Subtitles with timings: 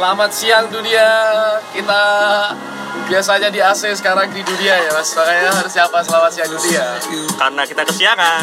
[0.00, 1.12] Selamat siang dunia.
[1.76, 2.02] Kita
[3.04, 5.12] biasanya di AC sekarang di dunia ya Mas.
[5.12, 6.96] Makanya harus siapa selamat siang dunia.
[7.36, 8.40] karena kita kesiangan.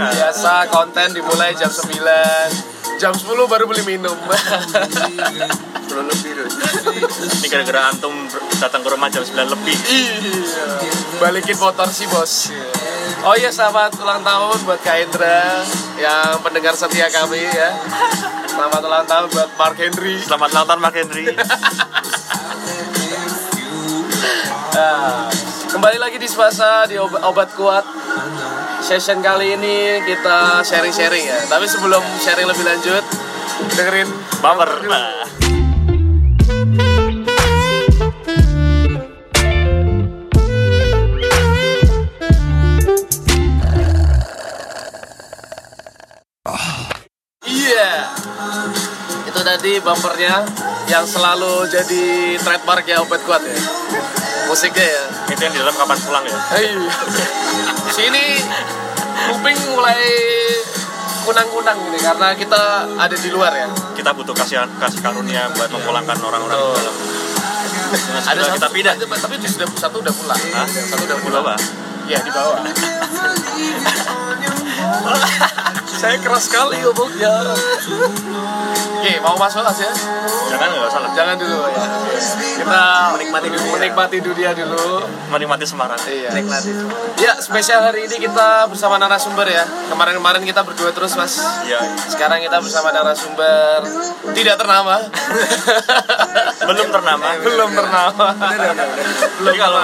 [0.16, 2.96] Biasa konten dimulai jam 9.
[2.96, 4.16] Jam 10 baru beli minum.
[5.84, 6.48] Belum lebih.
[7.44, 8.16] Ini gara-gara antum
[8.64, 9.76] datang ke rumah jam 9 lebih.
[9.92, 10.88] iya.
[11.20, 12.48] Balikin motor sih, Bos.
[13.28, 15.60] Oh iya, selamat ulang tahun buat Kak Indra
[16.00, 17.68] yang pendengar setia kami ya.
[18.54, 20.14] Selamat ulang tahun buat Mark Henry.
[20.22, 21.26] Selamat ulang tahun Mark Henry.
[24.74, 25.30] Nah,
[25.70, 27.86] kembali lagi di Spasa di obat, obat kuat.
[28.82, 31.46] Session kali ini kita sharing-sharing ya.
[31.46, 33.04] Tapi sebelum sharing lebih lanjut,
[33.78, 34.10] dengerin
[34.42, 34.82] Bumper.
[34.90, 35.30] Nah,
[49.44, 50.40] tadi bumpernya
[50.86, 52.04] yang selalu jadi
[52.40, 53.56] trademarknya obat kuat ya.
[54.44, 55.02] Musiknya ya.
[55.24, 56.36] itu yang di dalam kapan pulang ya?
[56.52, 56.68] Hei.
[57.90, 58.24] Sini
[59.24, 60.00] kuping mulai
[61.24, 62.62] kunang-kunang ini karena kita
[62.96, 63.68] ada di luar ya.
[63.92, 66.80] Kita butuh kasih kasih karunia buat memulangkan orang-orang di Betul.
[66.80, 66.96] dalam.
[68.24, 68.94] Ada satu kita pindah.
[68.98, 70.40] tapi- tapi di sudah satu udah pulang.
[70.52, 70.66] Hah?
[70.66, 71.44] Satu udah Di pulang.
[71.44, 71.58] bawah.
[72.04, 72.60] Iya di bawah.
[75.94, 77.54] Saya keras sekali ngomongnya.
[79.04, 79.88] Oke, mau masuk aja?
[80.48, 81.10] Jangan nggak salah.
[81.12, 81.84] Jangan dulu ya.
[82.56, 85.04] Kita menikmati dulu, menikmati dunia dulu.
[85.28, 86.00] Menikmati Semarang.
[86.08, 86.30] Iya.
[86.32, 86.70] Nikmati.
[87.20, 89.64] Ya, spesial hari ini kita bersama narasumber ya.
[89.92, 91.36] Kemarin-kemarin kita berdua terus, Mas.
[91.68, 91.84] Iya.
[92.08, 93.84] Sekarang kita bersama narasumber
[94.32, 94.96] tidak ternama.
[96.68, 97.28] Belum ternama.
[97.46, 98.26] Belum ternama.
[99.44, 99.82] Jadi kalau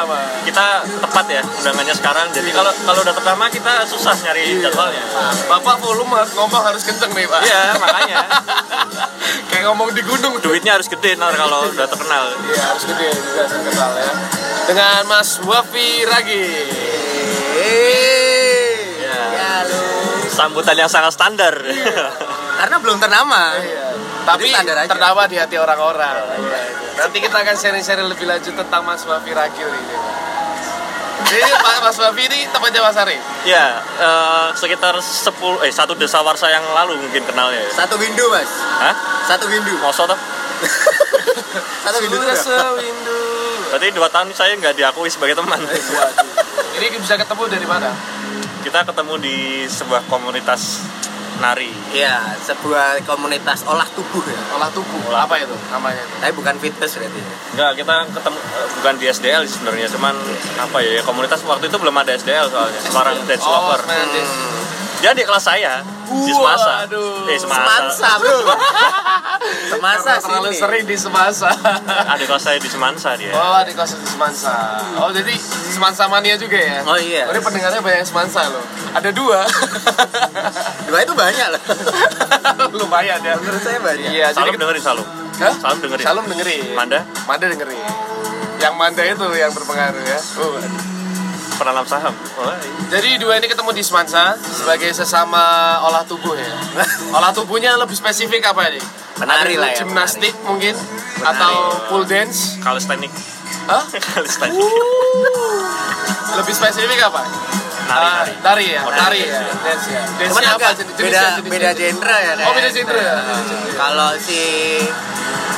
[0.48, 0.66] kita
[1.06, 2.27] tepat ya undangannya sekarang.
[2.33, 5.05] Jadi kalau kalau udah ternama kita susah nyari jadwalnya.
[5.44, 7.40] Bapak volume ngomong harus kenceng nih, Pak.
[7.44, 8.18] Iya makanya
[9.52, 10.34] Kayak ngomong di gunung.
[10.40, 12.24] duitnya harus gede ntar kalau udah terkenal.
[12.48, 14.12] Iya, harus gede juga terkenal ya.
[14.64, 16.47] Dengan Mas Wafi Ragi.
[19.04, 19.20] Ya.
[19.36, 19.80] Ya lu.
[20.32, 21.52] Sambutan yang sangat standar.
[22.60, 23.58] Karena belum ternama.
[23.60, 23.86] Iya.
[24.25, 24.48] Tapi
[24.88, 26.16] ternama di hati orang-orang.
[26.41, 26.84] Iya, itu.
[26.96, 29.96] Nanti kita akan sharing-sharing lebih lanjut tentang Mas Wafi Ragil ini.
[31.30, 33.22] Jadi Pak Mas Wafi ini tempatnya Mas Arif.
[33.46, 35.30] ya eh, sekitar 10
[35.62, 37.62] eh satu desa warsa yang lalu mungkin kenalnya.
[37.62, 37.70] ya.
[37.70, 38.50] Satu windu mas.
[38.82, 38.94] Hah?
[39.30, 39.70] Satu windu.
[39.78, 40.19] Mosok toh?
[41.86, 42.19] Satu windu.
[42.19, 42.44] Sudah tuh.
[42.50, 43.20] sewindu.
[43.70, 45.62] Berarti dua tahun saya nggak diakui sebagai teman.
[46.76, 47.94] Ini bisa ketemu dari mana?
[48.66, 49.36] Kita ketemu di
[49.70, 50.82] sebuah komunitas
[51.38, 51.70] nari.
[51.94, 54.41] Iya, sebuah komunitas olah tubuh ya.
[54.58, 55.14] Olah tubuh.
[55.14, 56.02] Apa itu namanya?
[56.02, 56.14] itu?
[56.18, 57.20] Tapi bukan fitness berarti.
[57.54, 60.14] Enggak, kita ketemu eh, bukan di SDL sebenarnya, cuman
[60.58, 62.80] apa ya komunitas waktu itu belum ada SDL soalnya.
[62.82, 63.80] Semarang Dance Oh, Lover.
[63.86, 64.32] Dance.
[64.32, 64.59] Hmm.
[65.00, 65.81] Dia di kelas saya
[66.11, 66.84] di Semasa.
[66.84, 67.31] Waduh.
[67.31, 67.65] Eh, Semasa.
[67.65, 68.38] Semansa bro.
[69.72, 71.49] Semasa Karena terlalu sering di Semasa.
[72.12, 73.33] Adik kelas saya di Semansa dia.
[73.33, 74.55] Oh, di kos di Semansa.
[75.00, 75.33] Oh, jadi
[75.72, 76.84] Semansa mania juga ya?
[76.84, 77.33] Oh iya.
[77.33, 78.65] Ini pendengarnya banyak Semansa loh.
[78.93, 79.41] Ada dua.
[80.91, 81.62] Dua itu banyak loh.
[82.82, 83.38] Lumayan ya.
[83.38, 84.11] Menurut saya banyak.
[84.11, 85.06] Iya, Salum jadi dengerin Salum.
[85.38, 85.55] Hah?
[85.55, 86.05] Salum dengerin.
[86.05, 86.65] Salum dengerin.
[86.75, 87.78] Manda Manda dengerin.
[88.59, 90.19] Yang Manda itu yang berpengaruh ya.
[90.43, 90.89] Oh.
[91.60, 92.15] Penanam saham.
[92.34, 92.72] Oh, iya.
[92.91, 95.44] Jadi dua ini ketemu di Semansa sebagai sesama
[95.82, 96.48] olah tubuh ya.
[97.16, 98.81] olah tubuhnya lebih spesifik apa ini?
[99.15, 100.72] Menari Ada lah ya, Gimnastik mungkin
[101.20, 101.53] atau
[101.87, 102.56] pole dance?
[102.59, 103.20] Calisthenics.
[103.69, 103.84] Hah?
[103.93, 104.72] Calisthenics.
[106.32, 107.20] Lebih spesifik apa?
[107.82, 108.32] Nari, Ah, nari.
[108.41, 109.34] Nari ya, Oh, nari, ya.
[109.34, 109.53] ya.
[109.60, 110.03] Dance ya.
[110.06, 110.69] Cuman Dance-nya apa?
[110.72, 112.32] Jenis- beda beda genre ya.
[112.41, 113.15] Oh, beda genre ya.
[113.76, 114.41] Kalau si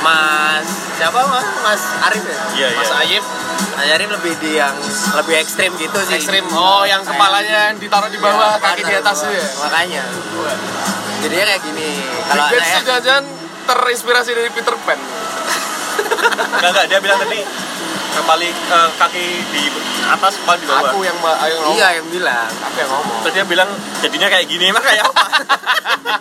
[0.01, 2.37] Mas siapa Mas Mas Arif ya?
[2.51, 2.95] Iya, Mas iya.
[2.99, 3.23] Ayib,
[3.73, 4.75] Mas Arif lebih di yang
[5.15, 6.19] lebih ekstrim gitu sih.
[6.19, 6.43] ekstrim.
[6.51, 9.45] Oh, yang kepalanya yang ditaruh di bawah, Iya, kaki di atas ya.
[9.63, 10.03] Makanya.
[11.23, 11.89] Jadinya kayak gini.
[12.27, 13.25] Kalau itu jangan
[13.63, 14.99] terinspirasi dari Peter Pan.
[16.53, 17.41] Enggak enggak dia bilang tadi
[18.13, 19.63] kembali eh, kaki di
[20.05, 20.91] atas kepala di bawah.
[20.93, 21.75] Aku yang ngomong.
[21.75, 22.49] iya yang bilang.
[22.49, 23.17] Aku yang ngomong.
[23.25, 23.69] Terus dia bilang
[23.99, 25.25] jadinya kayak gini emang kayak apa?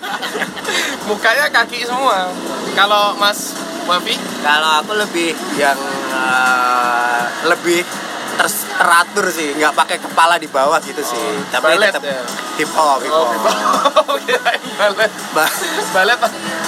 [1.09, 2.33] Mukanya kaki semua.
[2.73, 3.53] Kalau Mas
[3.85, 5.77] Wafi, Kalau aku lebih yang
[6.15, 7.83] eh, lebih
[8.39, 11.27] ter- teratur sih, nggak pakai kepala di bawah gitu sih.
[11.51, 12.23] Tapi Balet tetap ya?
[12.63, 14.17] hip hop, hip oh, hop.
[14.27, 15.13] kirain balet.
[15.35, 15.55] Ba-
[15.93, 16.19] Balet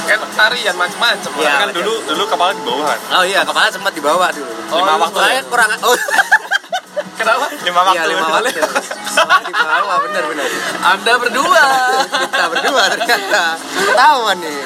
[0.05, 1.31] kan tarian macam-macam.
[1.41, 1.53] Iya.
[1.65, 2.99] kan dulu dulu kepala di bawah kan.
[3.21, 4.54] Oh iya, kepala sempat di bawah dulu.
[4.75, 5.44] Oh, Lima waktu Soalnya ya?
[5.47, 5.94] kurang oh
[7.15, 7.47] Kenapa?
[7.62, 7.94] Lima waktu.
[7.94, 8.50] iya lima waktu.
[9.47, 10.47] Di bawah bener bener.
[10.82, 11.65] Anda berdua
[12.26, 14.59] Kita berdua ternyata ketahuan nih.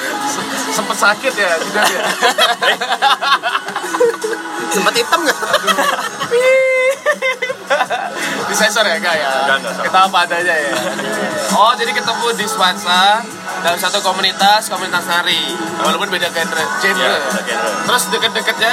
[0.68, 2.00] sempet sakit ya, tidak ya?
[4.68, 5.38] Sempat hitam nggak?
[8.48, 9.30] Di sensor ya, enggak ya?
[9.60, 10.72] Kita apa adanya ya.
[11.52, 13.20] Oh, jadi ketemu di Swansa
[13.58, 15.40] dalam satu komunitas komunitas nari
[15.78, 17.70] walaupun beda genre genre Iya, beda genre.
[17.84, 18.72] terus deket-deketnya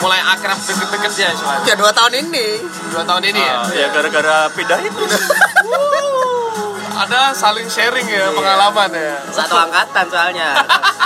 [0.00, 2.46] mulai akrab deket-deketnya soalnya Ya dua tahun ini.
[2.88, 5.04] dua tahun ini ya Ah, ya gara-gara pindah itu
[7.00, 10.50] ada saling sharing ya pengalaman ya Satu angkatan soalnya.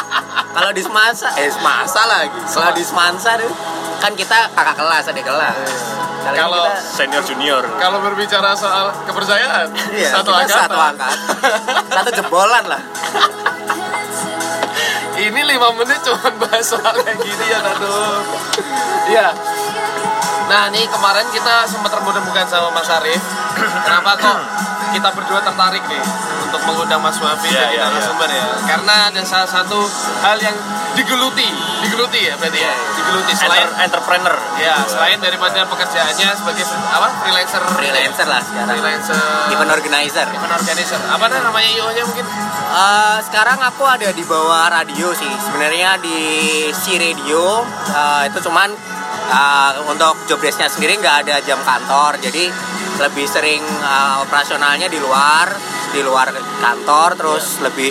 [0.54, 2.38] Kalau di semasa, eh semasa lagi.
[2.44, 3.50] Kalau di semansa tuh
[3.96, 5.70] kan kita kakak kelas, adik kelas.
[6.24, 11.16] Ini Kalau- kita- senior junior kalau berbicara soal kepercayaan Iya, satu kita angkatan satu angkatan.
[11.96, 12.80] satu jebolan lah.
[15.18, 18.20] Ini lima menit cuma bahas soal kayak gini ya aduh
[19.10, 19.28] iya
[20.44, 23.22] nah ini kemarin kita sempat rembukan sama Mas Arif.
[23.86, 24.38] Kenapa kok
[24.94, 26.02] kita berdua tertarik nih
[26.46, 28.44] untuk mengundang Mas Wafi Iya, jadi iya, narasumber ya?
[28.62, 29.82] Karena ada salah satu
[30.22, 30.54] hal yang
[30.94, 31.50] digeluti
[31.82, 32.72] digeluti ya berarti ya?
[32.94, 34.36] Digeluti selain Enter- entrepreneur.
[34.62, 37.08] Ya selain daripada pekerjaannya sebagai apa?
[37.26, 37.60] Freelancer.
[37.74, 38.70] Freelancer lah sekarang.
[38.70, 39.18] freelancer.
[39.50, 40.26] Event organizer.
[40.30, 41.00] event organizer.
[41.10, 42.26] Apa namanya IO nya mungkin?
[42.74, 45.30] Eh, sekarang aku ada di bawah radio sih.
[45.42, 46.18] Sebenarnya di
[46.70, 48.93] si radio eh, itu cuman
[49.28, 52.20] eh, untuk job desk-nya sendiri nggak ada jam kantor.
[52.20, 52.50] Jadi
[53.00, 55.50] lebih sering eh, operasionalnya di luar,
[55.90, 56.30] di luar
[56.60, 57.90] kantor terus lebih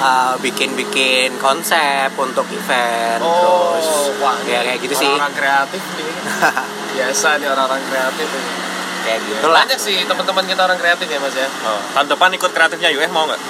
[0.00, 3.86] eh, bikin-bikin konsep untuk event terus
[4.20, 5.10] wah, ya kayak gitu sih.
[5.10, 6.12] orang kreatif nih
[6.96, 8.75] biasa nih orang-orang kreatif ini.
[9.06, 9.62] Kayak gitulah.
[9.62, 11.46] banyak sih teman-teman kita orang kreatif ya mas ya.
[11.62, 13.40] Oh, tahun depan ikut kreatifnya UF mau nggak?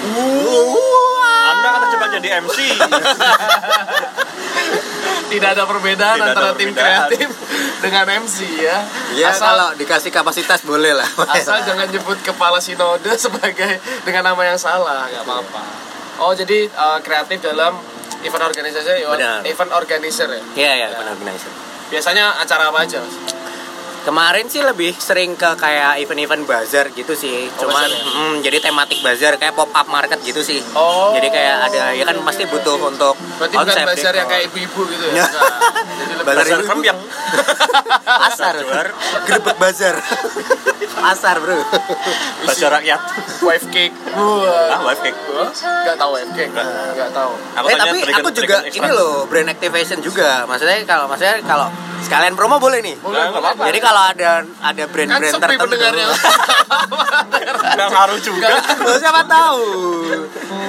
[1.46, 2.58] Anda kan terjebak jadi MC
[5.26, 7.08] tidak ada perbedaan Tidak ada antara tim perbedaan.
[7.10, 7.28] kreatif
[7.76, 8.76] dengan MC ya.
[9.12, 11.08] Ya asal kalau dikasih kapasitas boleh lah.
[11.32, 15.62] asal jangan nyebut kepala sinode sebagai dengan nama yang salah nggak apa-apa.
[16.18, 17.74] Oh jadi eh, kreatif dalam
[18.22, 19.02] event organisasi
[19.44, 20.42] event organizer ya?
[20.54, 20.86] Iya ya.
[20.94, 21.52] benar organizer.
[21.86, 23.14] biasanya acara apa aja mas
[24.06, 27.50] Kemarin sih lebih sering ke kayak event-event bazar gitu sih.
[27.58, 27.98] Oh, Cuman ya?
[28.06, 30.62] mm, jadi tematik bazar kayak pop up market gitu sih.
[30.78, 31.10] Oh.
[31.18, 35.06] Jadi kayak ada ya kan pasti butuh untuk berarti bukan bazar yang kayak ibu-ibu gitu
[35.10, 35.26] ya
[35.98, 36.66] jadi Bazar ibu-ibu.
[36.70, 36.98] Krembyang
[38.06, 38.54] pasar.
[39.26, 39.94] Grebek bazar.
[40.94, 41.58] pasar, Bro.
[42.46, 43.00] Bazar rakyat.
[43.42, 43.94] Wife cake.
[44.70, 45.18] Ah wife cake.
[45.58, 46.52] Nggak tahu wife cake.
[46.52, 47.08] Nggak.
[47.10, 47.32] Tahu.
[47.58, 50.44] Aku eh tapi aku juga ini loh brand activation juga.
[50.46, 51.66] Maksudnya kalau maksudnya kalau
[52.04, 52.96] sekalian promo boleh nih.
[53.00, 53.62] Boleh, Nggak apa-apa.
[53.72, 55.62] Jadi kalau ada ada kan brand-brand sepi tertentu.
[55.66, 56.06] pendengarnya.
[57.76, 58.48] Nggak ngaruh juga.
[59.00, 59.64] Siapa tahu.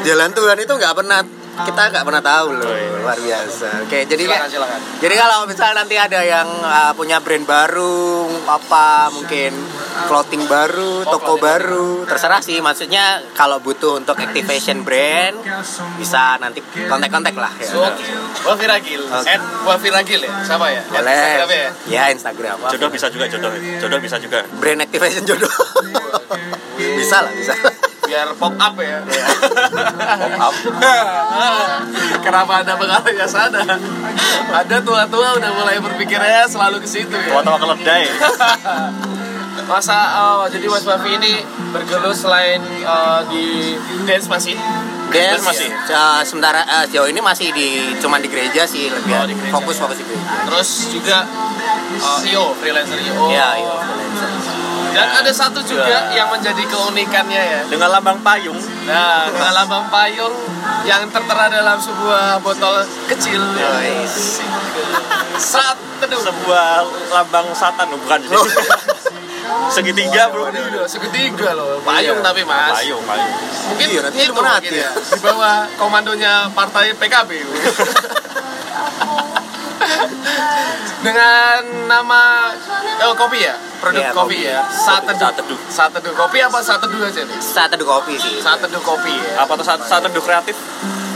[0.08, 1.20] Jalan Tuhan itu nggak pernah
[1.59, 3.00] kita nggak pernah tahu loh Oh, iya.
[3.00, 3.68] luar biasa.
[3.81, 4.80] Oke jadi silakan kayak silakan.
[5.00, 7.98] jadi kalau misalnya nanti ada yang uh, punya brand baru
[8.45, 9.51] apa mungkin
[10.06, 11.89] clothing baru Oh, toko clothing baru.
[12.06, 12.59] terserah sih.
[12.59, 15.39] Maksudnya kalau butuh untuk activation brand
[15.95, 17.65] bisa nanti kontak-kontak lah ya.
[17.68, 17.81] So,
[18.44, 19.25] Wafi Ragil, Oke.
[19.27, 20.81] at Wafi Ragil ya, siapa ya?
[20.81, 21.12] At boleh.
[21.12, 21.71] Instagramnya ya?
[21.88, 22.56] ya Instagram.
[22.68, 23.51] Jodoh bisa juga jodoh.
[23.77, 24.45] Jodoh bisa juga.
[24.53, 25.50] Brand activation jodoh.
[26.77, 27.53] Bisa lah bisa
[28.07, 29.00] Biar pop up ya.
[30.39, 31.81] pop up.
[32.24, 33.59] Kenapa ada pengaruhnya sana?
[34.48, 37.36] Ada tua-tua udah mulai berpikirnya selalu ke situ ya.
[37.36, 38.04] tua-tua keledai
[39.68, 41.44] Masa oh, jadi Mas Wafi ini
[41.75, 43.75] bergelut selain eh, di
[44.07, 44.56] dance masih?
[45.12, 45.68] Dance masih?
[45.92, 49.51] uh, sementara uh, sejauh ini masih di cuman di gereja sih lebih Oh, di gereja.
[49.51, 50.24] fokus fokus di gereja.
[50.48, 51.18] Terus juga
[51.92, 53.27] eh, IO, freelancer IO.
[53.27, 53.75] Iya, iya.
[53.75, 54.17] freelancer.
[54.98, 57.62] Dan ada satu juga yang menjadi keunikannya ya.
[57.70, 58.58] dengan lambang payung
[58.90, 60.34] Nah, dengan lambang payung
[60.84, 63.38] yang tertera dalam sebuah botol kecil.
[63.54, 64.42] Nice.
[65.38, 66.18] Saat teduh.
[66.18, 66.82] sebuah
[67.13, 68.48] lambang satan oh, bukan Oh.
[69.75, 70.50] segitiga bro
[70.88, 71.80] segitiga loh.
[71.86, 72.84] Payung tapi mas.
[72.84, 73.32] payung payung
[73.72, 74.88] Mungkin Iya, nanti itu mungkin ya.
[74.88, 74.92] ya.
[74.92, 77.32] Di bawah komandonya partai PKB.
[80.98, 82.51] Dengan nama
[83.06, 84.50] oh, kopi ya, produk Iya, kopi, kopi.
[84.50, 84.60] ya.
[84.67, 85.20] Saat teduh.
[85.22, 85.60] Saat Teduh.
[85.70, 87.38] Saat teduh kopi apa saat teduh aja nih?
[87.39, 88.41] Saat teduh kopi sih.
[88.41, 89.46] Saat teduh kopi ya.
[89.46, 90.58] apa tuh saat saat teduh kreatif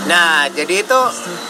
[0.02, 1.00] Nah, jadi itu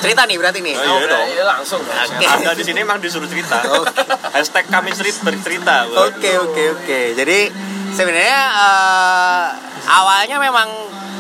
[0.04, 0.75] cerita nih berarti nih.
[0.75, 1.28] Oh, iya udah, dong.
[1.32, 1.82] iya, langsung.
[1.82, 2.25] Oke.
[2.28, 3.63] anda di sini emang disuruh cerita
[4.36, 7.00] hashtag kami cerita bercerita Oke oke oke.
[7.16, 7.48] Jadi
[7.96, 9.46] sebenarnya eh,
[9.88, 10.68] awalnya memang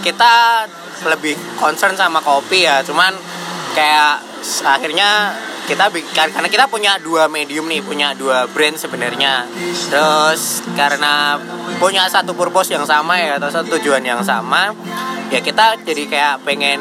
[0.03, 0.65] kita
[1.07, 2.83] lebih concern sama kopi ya.
[2.83, 3.15] Cuman
[3.73, 4.21] kayak
[4.67, 5.31] akhirnya
[5.67, 9.45] kita karena kita punya dua medium nih, punya dua brand sebenarnya.
[9.89, 11.37] Terus karena
[11.77, 14.73] punya satu purpose yang sama ya atau satu tujuan yang sama,
[15.29, 16.79] ya kita jadi kayak pengen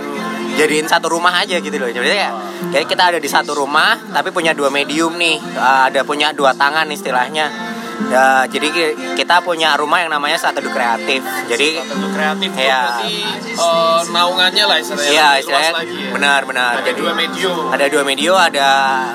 [0.59, 1.89] jadiin satu rumah aja gitu loh.
[1.89, 2.35] Jadi kayak,
[2.75, 5.39] kayak kita ada di satu rumah tapi punya dua medium nih.
[5.39, 7.70] Eh, ada punya dua tangan istilahnya.
[8.09, 11.21] Ya, jadi ki- kita punya rumah yang namanya Satu Kreatif.
[11.47, 13.15] Jadi Bentuk kreatif berarti
[13.51, 16.11] eh, naungannya lah istilahnya Iya, istilahnya ya.
[16.11, 16.73] benar-benar.
[16.77, 17.65] Ada Jadi dua medium.
[17.69, 18.69] ada dua medium, ada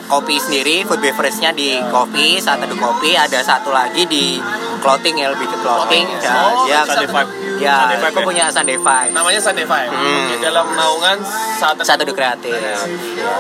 [0.06, 4.38] kopi sendiri, food beverage-nya di kopi, Satu Kopi, ada satu lagi di
[4.80, 6.06] clothing ya lebih ke clothing.
[6.06, 8.26] Clothing, Ya, oh, ya, Vibe Ya, Sunday aku ya?
[8.26, 9.12] punya Sunday Vibe.
[9.16, 9.92] Namanya Sunday Vibe.
[9.92, 10.26] Hmm.
[10.28, 11.18] Oke, dalam naungan
[11.56, 12.52] saat Satu di kreatif.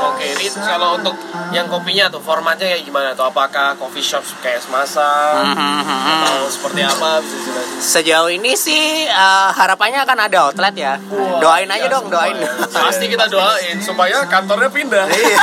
[0.07, 1.15] Oke, ini kalau untuk
[1.51, 3.27] yang kopinya tuh formatnya kayak gimana tuh?
[3.27, 5.03] Apakah coffee shop kayak semasa
[5.43, 5.83] Hmm.
[6.23, 7.19] atau seperti apa?
[7.79, 10.93] Sejauh ini sih eh, harapannya akan ada outlet ya.
[11.11, 12.37] Wah, doain aja iya, dong, doain.
[12.71, 15.05] Pasti kita doain supaya kantornya pindah.
[15.11, 15.39] Iya.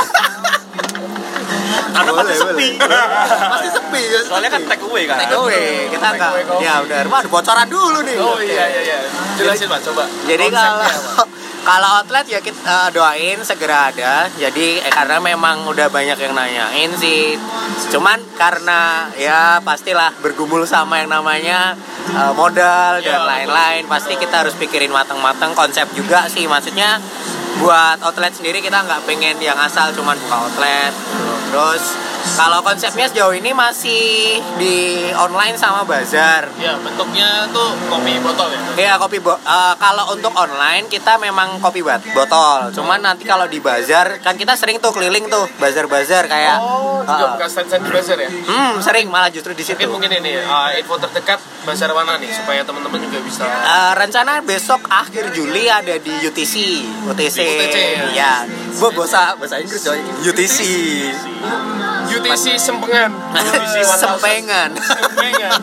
[1.93, 2.67] Karena pasti sepi.
[2.81, 4.19] Pasti sepi ya.
[4.25, 5.17] Soalnya kan take away kan.
[5.19, 5.85] take away.
[5.87, 6.31] Kita Take enggak.
[6.33, 6.63] away kopi.
[6.63, 8.15] Ya udah, ada bocoran dulu nih.
[8.17, 8.97] Oh iya iya iya.
[9.35, 10.03] Jelasin Pak, coba.
[10.25, 10.85] Jadi kalau
[11.67, 14.27] kalau outlet ya kita eh, doain segera ada.
[14.29, 17.39] Jadi eh, karena memang udah banyak yang nanyain sih.
[17.89, 21.73] Cuman karena ya pastilah bergumul sama yang namanya
[22.09, 23.87] eh, modal dan Ya, lain-lain.
[23.87, 26.45] Pasti kita harus pikirin matang-matang konsep juga sih.
[26.45, 26.99] Maksudnya
[27.53, 30.91] buat outlet sendiri kita nggak pengen yang asal cuman buka outlet.
[30.91, 31.33] gitu.
[31.53, 31.83] Terus
[32.33, 34.01] kalau konsepnya sejauh ini masih
[34.55, 34.75] di
[35.13, 36.47] online sama bazar.
[36.55, 38.59] Ya, bentuknya tuh kopi botol ya.
[38.73, 42.71] Iya kopi bo eh, kalau untuk online kita memang kopi bat botol.
[42.71, 47.21] Cuman nanti kalau di bazar kan kita sering tuh keliling tuh bazar-bazar kayak Oh, juga
[47.21, 48.29] eh, buka stand-stand di bazar ya.
[48.29, 49.77] hmm sering malah justru di situ.
[49.77, 54.41] Mungkin mungkin ini uh, info terdekat bazar mana nih supaya teman-teman juga bisa Eh, rencana
[54.41, 56.55] besok akhir Juli ada di UTC,
[57.07, 58.07] UTC, Di UTC, ya?
[58.11, 58.33] ya.
[58.73, 59.99] Gua bahasa bahasa Inggris coy.
[60.23, 60.57] UTC.
[62.03, 63.09] UTC Sempengan.
[63.33, 63.97] UTC 1000.
[63.97, 64.69] Sempengan.
[64.77, 65.59] Sempengan.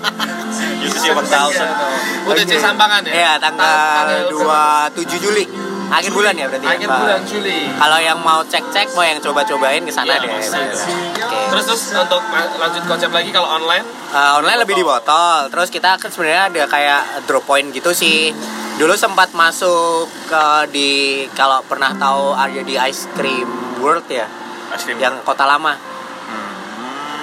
[0.82, 2.26] UTC 1000.
[2.26, 3.12] UTC Sampangan ya.
[3.12, 5.44] Iya, tanggal 27 Juli.
[5.90, 6.62] Akhir bulan ya berarti.
[6.64, 7.60] ya, Akhir bulan Juli.
[7.68, 10.30] Kalau yang mau cek-cek, mau yang coba-cobain ke sana Iya, deh.
[10.30, 10.94] pasti.
[11.18, 11.38] Oke.
[11.50, 15.46] Terus terus untuk lanjut konsep lagi kalau online Uh, online lebih di botol.
[15.46, 18.34] Terus kita kan sebenarnya ada kayak drop point gitu sih.
[18.74, 20.90] Dulu sempat masuk ke di
[21.30, 23.46] kalau pernah tahu ada di Ice Cream
[23.78, 24.26] World ya,
[24.70, 24.98] Es krim.
[24.98, 25.74] yang kota lama.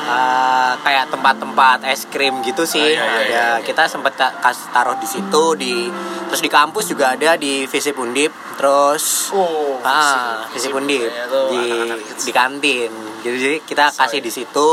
[0.08, 2.80] Uh, kayak tempat-tempat es krim gitu sih.
[2.80, 3.48] Ah, iya, iya, ada iya.
[3.60, 5.92] kita sempat ta- kas taruh di situ di
[6.32, 8.32] terus di kampus juga ada di Visip Undip.
[8.56, 12.24] Terus oh ah Visip Undip ya, tuh, di anak-anak kecil.
[12.24, 12.92] di kantin.
[13.20, 14.72] Jadi, jadi kita kasih di situ.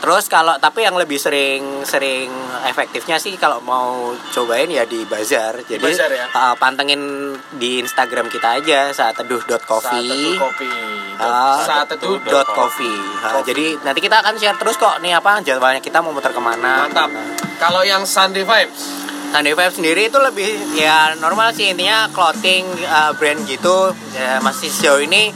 [0.00, 2.32] Terus kalau tapi yang lebih sering sering
[2.64, 5.60] efektifnya sih kalau mau cobain ya di bazar.
[5.68, 6.24] Jadi bazar ya?
[6.32, 10.40] uh, pantengin di Instagram kita aja saat teduh dot saat teduh coffee.
[10.40, 10.72] kopi
[11.20, 13.00] Ah, saat teduh dot coffee.
[13.20, 16.40] Ah, jadi nanti kita akan share terus kok nih apa jadwalnya kita mau muter ke
[16.40, 16.88] mana.
[16.88, 17.12] mantap
[17.60, 23.14] kalau yang Sunday vibes Sunday Vibe sendiri itu lebih ya normal sih intinya clothing uh,
[23.14, 25.30] brand gitu ya masih sejauh ini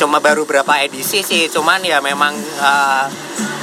[0.00, 3.04] cuma baru berapa edisi sih cuman ya memang uh,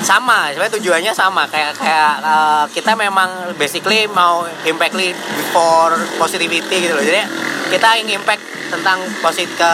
[0.06, 6.94] sama sebenarnya tujuannya sama kayak kayak uh, kita memang basically mau impactly before positivity gitu
[6.94, 7.26] loh jadi
[7.74, 9.72] kita ingin impact tentang posit ke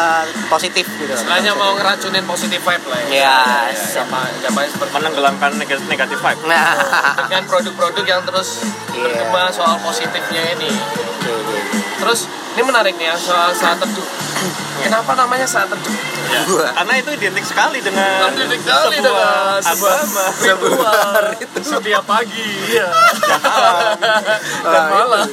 [0.48, 4.00] positif gitu istilahnya mau ngeracunin positif vibe lah ya Yes.
[4.00, 4.98] ya, ya, jawabannya seperti itu.
[5.02, 6.42] menenggelamkan negatif, negatif vibe.
[6.48, 6.78] nah
[7.28, 9.04] dengan produk-produk yang terus Iya.
[9.04, 10.72] berkembang soal positifnya ini
[12.00, 14.06] terus ini menarik nih ya soal saat teduh
[14.80, 16.42] kenapa namanya saat teduh Ya.
[16.74, 20.24] Karena itu identik sekali dengan Identik sekali dengan sebuah agama.
[20.42, 21.24] ritual
[21.62, 22.90] setiap pagi iya.
[24.64, 25.28] dan Ah, malam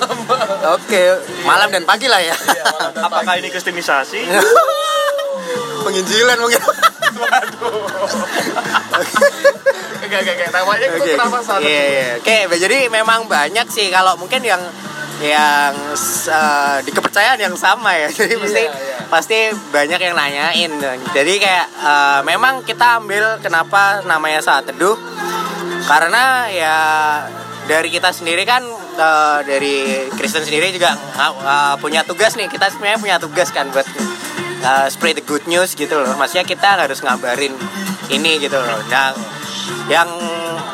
[0.76, 1.02] oke
[1.42, 4.20] malam dan pagi lah ya Iya, malam dan Apakah ini kristenisasi?
[5.84, 6.60] penginjilan mungkin
[10.00, 10.50] Enggak, enggak, enggak.
[10.52, 11.12] Namanya itu Oke.
[11.14, 12.06] kenapa saat Iya, iya.
[12.18, 14.58] Oke, jadi memang banyak sih kalau mungkin yang
[15.20, 15.76] yang
[16.32, 18.08] eh, di kepercayaan yang sama ya.
[18.18, 18.72] Jadi Iya, pasti iya.
[19.12, 20.72] pasti banyak yang nanyain.
[21.12, 24.96] Jadi kayak eh, memang kita ambil kenapa namanya saat teduh
[25.84, 26.76] karena ya
[27.68, 28.64] dari kita sendiri kan
[28.96, 32.48] eh, dari Kristen sendiri juga eh, punya tugas nih.
[32.48, 33.84] Kita sebenarnya punya tugas kan buat
[34.64, 36.16] eh, spread the good news gitu loh.
[36.16, 37.52] Maksudnya kita harus ngabarin
[38.08, 38.80] ini gitu loh.
[38.88, 39.12] Nah,
[39.86, 40.08] yang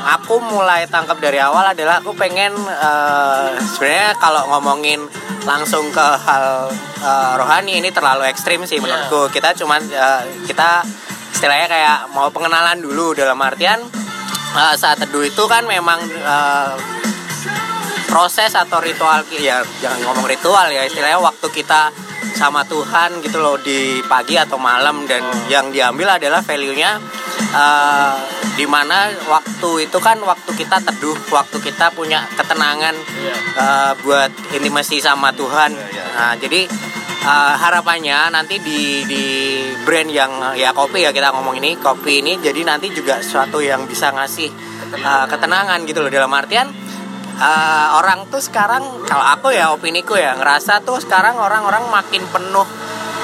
[0.06, 5.02] aku mulai tangkap dari awal adalah aku pengen eh, sebenarnya kalau ngomongin
[5.42, 6.70] langsung ke hal
[7.02, 9.26] eh, rohani ini terlalu ekstrim sih menurutku.
[9.34, 10.86] Kita cuman eh, kita
[11.34, 13.82] istilahnya kayak mau pengenalan dulu dalam artian
[14.54, 16.74] eh, saat teduh itu kan memang eh,
[18.06, 21.90] proses atau ritual ya jangan ngomong ritual ya istilahnya waktu kita
[22.32, 27.00] sama Tuhan gitu loh di pagi atau malam dan yang diambil adalah value-nya
[27.36, 28.14] eh,
[28.56, 33.34] di mana waktu itu kan waktu kita teduh waktu kita punya ketenangan Iya.
[33.36, 35.72] eh, buat intimasi sama Tuhan.
[36.16, 36.64] Nah jadi
[37.22, 39.24] eh, harapannya nanti di di
[39.84, 43.84] brand yang ya kopi ya kita ngomong ini kopi ini jadi nanti juga sesuatu yang
[43.84, 44.48] bisa ngasih
[44.96, 46.10] eh, ketenangan gitu loh.
[46.10, 46.72] Dalam artian
[47.36, 52.64] eh, orang tuh sekarang kalau aku ya opiniku ya ngerasa tuh sekarang orang-orang makin penuh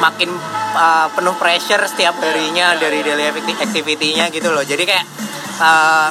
[0.03, 0.35] makin
[0.75, 4.67] eh, penuh pressure setiap harinya dari daily acti- activity-nya gitu loh.
[4.67, 5.07] Jadi kayak
[5.63, 6.11] eh,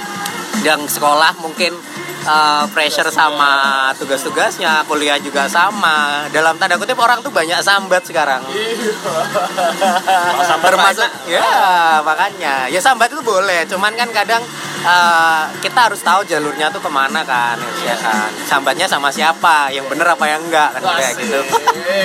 [0.66, 1.78] yang sekolah mungkin
[2.26, 6.26] uh, pressure sama tugas-tugasnya kuliah juga sama.
[6.32, 8.42] Dalam tanda kutip orang tuh banyak sambat sekarang.
[8.44, 12.68] Kalau sambat termasuk ya makanya.
[12.68, 14.42] Ya sambat itu boleh cuman kan kadang
[14.82, 18.28] uh, kita harus tahu jalurnya tuh ke mana kan ya kan?
[18.42, 20.82] Sambatnya sama siapa yang bener apa yang enggak kan?
[20.82, 21.40] Kayak gitu.
[21.40, 22.00] Oke,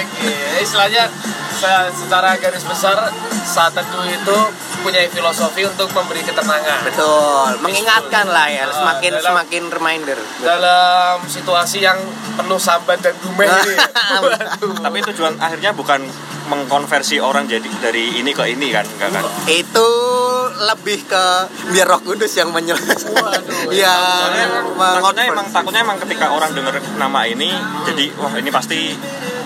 [0.58, 1.08] istilahnya
[1.52, 3.10] se- secara garis besar
[3.46, 4.38] saat teduh itu
[4.82, 6.86] punya filosofi untuk memberi ketenangan.
[6.86, 7.58] Betul.
[7.60, 10.20] Mengingatkan lah ya Ah, semakin dalam- semakin reminder.
[10.40, 11.98] dalam situasi yang
[12.36, 13.50] penuh sambat dan dumeh.
[14.86, 16.06] Tapi tujuan akhirnya bukan
[16.46, 19.24] mengkonversi orang jadi dari ini ke ini kan, enggak kan?
[19.48, 19.90] itu
[20.48, 21.26] lebih ke
[21.70, 24.46] biar Roh Kudus yang menyelesaikan ya Soalnya
[24.96, 27.52] takutnya emang takutnya emang ketika orang dengar nama ini
[27.84, 28.94] jadi wah ini pasti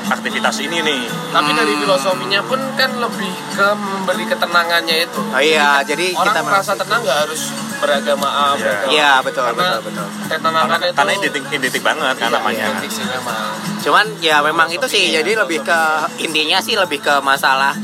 [0.02, 1.02] aktivitas ini nih.
[1.30, 1.86] Tapi dari Hmm.
[1.86, 5.22] filosofinya pun kan lebih ke memberi ketenangannya itu.
[5.22, 7.42] oh iya jadi Orang kita merasa tenang nggak harus
[7.78, 8.58] beragama A, Iya.
[8.58, 12.36] beragama Iya betul Karena betul betul ketenangan Karena, itu karena identik, identik banget kan Iya,
[12.36, 12.66] namanya.
[12.66, 13.44] identik sih memang.
[13.80, 15.80] Cuman ya memang itu sih jadi lebih ke
[16.18, 17.78] intinya sih lebih ke masalah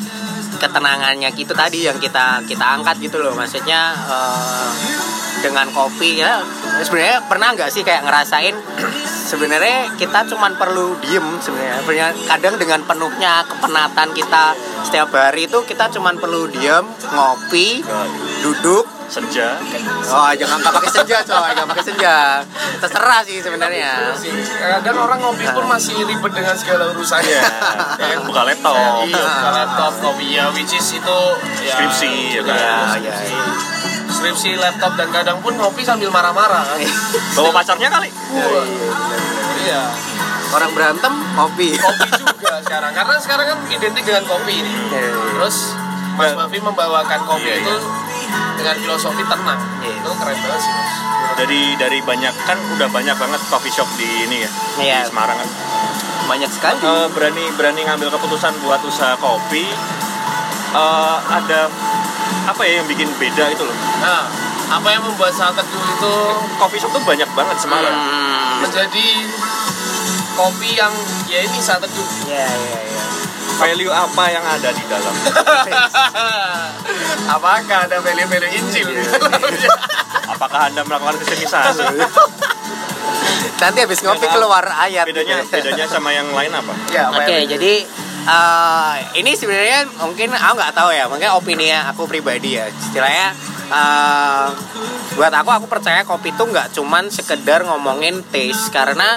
[0.58, 3.34] ketenangannya gitu tadi yang kita kita angkat gitu loh.
[3.36, 4.70] Maksudnya eh,
[5.46, 6.42] dengan kopi ya
[6.82, 8.56] sebenarnya pernah nggak sih kayak ngerasain
[9.32, 12.16] sebenarnya kita cuman perlu diem Sebenarnya?
[12.26, 17.86] Kadang dengan penuhnya kepenatan kita setiap hari itu kita cuman perlu diem ngopi
[18.42, 19.62] duduk Senja.
[20.10, 22.16] oh jangan nggak pakai senja coy jangan pakai senja
[22.82, 27.42] terserah sih sebenarnya Sih, kadang orang ngopi pun masih ribet dengan segala urusannya.
[28.00, 28.18] Iya.
[28.26, 28.76] Buka laptop.
[29.06, 31.20] Iya, buka laptop, kopi ya, which is itu
[31.62, 32.56] ya, Skripsi, ya kan?
[32.56, 33.34] ya, skripsi.
[33.36, 33.54] ya, ya.
[34.10, 36.80] Skripsi laptop dan kadang pun ngopi sambil marah-marah kan.
[37.36, 38.10] Bawa pacarnya kali.
[39.66, 39.82] Iya.
[40.46, 44.72] orang berantem ngopi Kopi juga sekarang karena sekarang kan identik dengan kopi ini.
[44.88, 45.24] Iya, iya.
[45.36, 45.58] Terus
[46.16, 47.76] Mas Bavi membawakan kopi Iya, itu
[48.56, 49.60] dengan filosofi tenang.
[49.80, 49.94] Iya.
[49.96, 50.92] Itu keren banget sih, Mas.
[51.36, 54.50] Dari dari banyak kan udah banyak banget coffee shop di ini ya.
[54.78, 54.98] Iya.
[55.04, 55.50] Di Semarang kan.
[56.26, 59.70] banyak sekali Eh, berani berani ngambil keputusan buat usaha kopi.
[60.74, 61.70] eh, ada
[62.46, 63.78] apa ya yang bikin beda itu loh.
[64.02, 64.26] Nah,
[64.66, 66.14] apa yang membuat saat teduh itu
[66.58, 67.94] Coffee shop tuh banyak banget Semarang.
[67.94, 68.58] Hmm.
[68.60, 69.08] menjadi
[70.34, 70.90] kopi yang
[71.26, 72.08] ya ini saat teduh.
[72.26, 73.04] ya ya ya
[73.56, 75.14] Value apa yang ada di dalam?
[77.36, 79.72] Apakah ada value-value Injil di dalamnya?
[80.36, 81.74] Apakah anda melakukan kesenisan?
[83.56, 86.74] nanti habis ngopi keluar ayat bedanya bedanya sama yang lain apa?
[86.92, 87.88] Ya, oke jadi
[88.28, 93.32] eh, ini sebenarnya mungkin aku nggak tahu ya mungkin opini aku pribadi ya istilahnya
[93.72, 94.48] eh,
[95.16, 99.16] buat aku aku percaya kopi itu nggak cuman sekedar ngomongin taste karena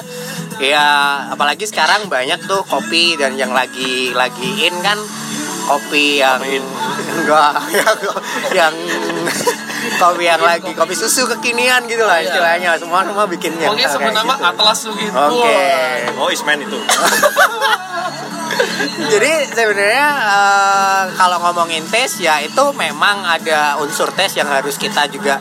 [0.60, 0.86] ya
[1.28, 4.98] apalagi sekarang banyak tuh kopi dan yang lagi lagi in kan
[5.64, 6.64] kopi yang Kopi in.
[7.14, 7.96] enggak yang,
[8.52, 8.74] yang
[9.96, 12.26] kopi yang lagi kopi susu kekinian gitu lah Iya.
[12.28, 15.12] istilahnya semua semua bikinnya Mungkin sebut nama Atlas tuh gitu.
[15.12, 15.60] Oke.
[16.16, 16.78] Oh Isman itu.
[19.08, 25.06] Jadi sebenarnya eh, kalau ngomongin tes ya itu memang ada unsur tes yang harus kita
[25.06, 25.38] juga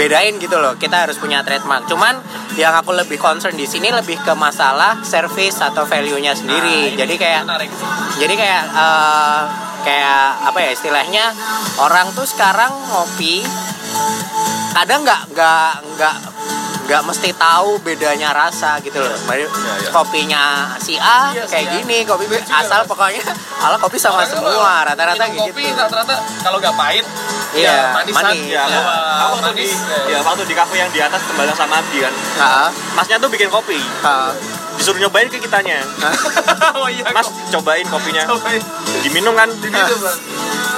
[0.00, 0.80] bedain gitu loh.
[0.80, 1.84] Kita harus punya trademark.
[1.84, 2.16] Cuman
[2.56, 6.96] yang aku lebih concern di sini lebih ke masalah service atau value-nya sendiri.
[6.96, 7.68] Nah, jadi kayak menarik.
[8.16, 9.40] jadi kayak eh,
[9.84, 11.24] kayak apa ya istilahnya
[11.80, 13.44] orang tuh sekarang ngopi
[14.76, 16.16] kadang nggak nggak nggak
[16.90, 19.14] nggak mesti tahu bedanya rasa gitu loh.
[19.22, 19.90] Baru iya.
[19.94, 20.44] Kopinya
[20.76, 21.72] si A Iya, si kayak A.
[21.78, 23.22] gini, kopi B juga, asal pokoknya
[23.62, 25.78] ala kopi sama Orang semua rata-rata kayak kopi gitu.
[25.78, 27.06] rata-rata kalau nggak pahit
[27.50, 28.46] Iya, ya manisan manis.
[28.46, 28.80] Ya, ya,
[29.20, 30.06] aku waktu di manis.
[30.06, 32.14] ya waktu di kafe yang di atas tembalang sama Abdi kan.
[32.14, 32.68] Heeh.
[32.94, 34.30] Masnya tuh bikin kopi, heeh.
[34.80, 35.84] Disuruh nyobain ke kitanya.
[36.80, 38.62] oh iya Mas cobain kopinya, cobain
[39.04, 39.52] diminum kan?
[39.52, 40.18] di situ bang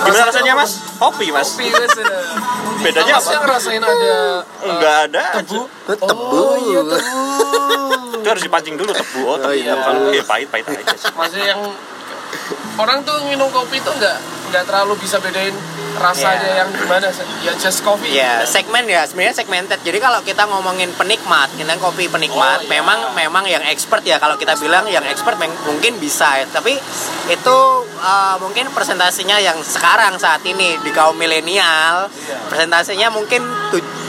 [0.03, 0.73] Gimana rasanya Mas?
[0.99, 1.55] Kopi Mas.
[1.55, 1.95] kopi mas
[2.83, 3.31] Bedanya apa?
[3.39, 5.23] ngerasain ada Enggak ada.
[5.39, 6.35] tebu Itu tebu.
[6.35, 7.07] oh iya tebu
[8.19, 9.21] Itu harus dipancing dulu tebu.
[9.23, 9.51] Oh, tebu.
[9.51, 9.75] Oh, iya.
[9.79, 11.11] Kalau eh, pahit pahit aja sih.
[11.15, 11.63] maksudnya yang
[12.75, 14.17] orang tuh minum kopi tuh nggak
[14.51, 15.55] nggak terlalu bisa bedain
[16.03, 16.55] rasanya Iya.
[16.59, 17.07] yang gimana
[17.41, 19.79] ya just coffee Ya, segmen ya sebenarnya segmented.
[19.81, 22.71] Jadi kalau kita ngomongin penikmat, kita kopi penikmat, Oh, iya.
[22.75, 26.47] memang memang yang expert ya kalau kita bilang yang expert mungkin bisa ya.
[26.47, 26.75] Tapi
[27.27, 27.57] itu
[27.97, 32.37] uh, mungkin presentasinya yang sekarang saat ini di kaum milenial, Iya.
[32.49, 33.41] presentasinya mungkin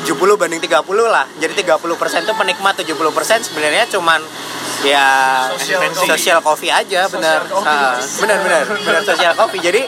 [0.03, 1.29] 70 banding 30 lah.
[1.38, 1.79] Jadi 30%
[2.21, 2.91] itu penikmat, 70%
[3.41, 4.19] sebenarnya cuman
[4.84, 5.08] ya
[5.53, 6.10] Social coffee.
[6.10, 7.71] social coffee aja Social benar coffee.
[7.71, 9.82] Ah, benar benar benar social coffee jadi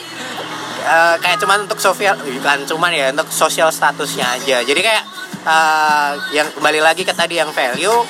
[0.85, 4.61] eh, kayak cuman untuk sosial bukan cuman ya untuk sosial statusnya aja.
[4.61, 5.03] Jadi kayak
[5.43, 8.05] eh, yang kembali lagi ke tadi yang value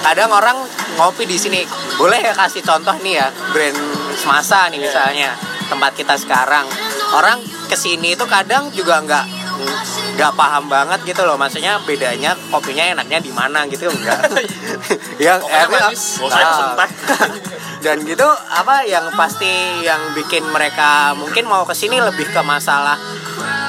[0.00, 0.56] kadang orang
[0.96, 1.60] ngopi di sini.
[2.00, 3.78] Boleh ya kasih contoh nih ya brand
[4.16, 5.36] semasa nih misalnya
[5.68, 6.64] tempat kita sekarang.
[7.14, 9.24] Orang ke sini itu kadang juga nggak
[10.14, 14.22] nggak paham banget gitu loh maksudnya bedanya kopinya enaknya di mana gitu enggak
[15.24, 15.66] yang eh.
[16.22, 16.38] Oh, ah.
[16.38, 16.90] pesen teh.
[17.84, 22.96] dan gitu apa yang pasti yang bikin mereka mungkin mau ke sini lebih ke masalah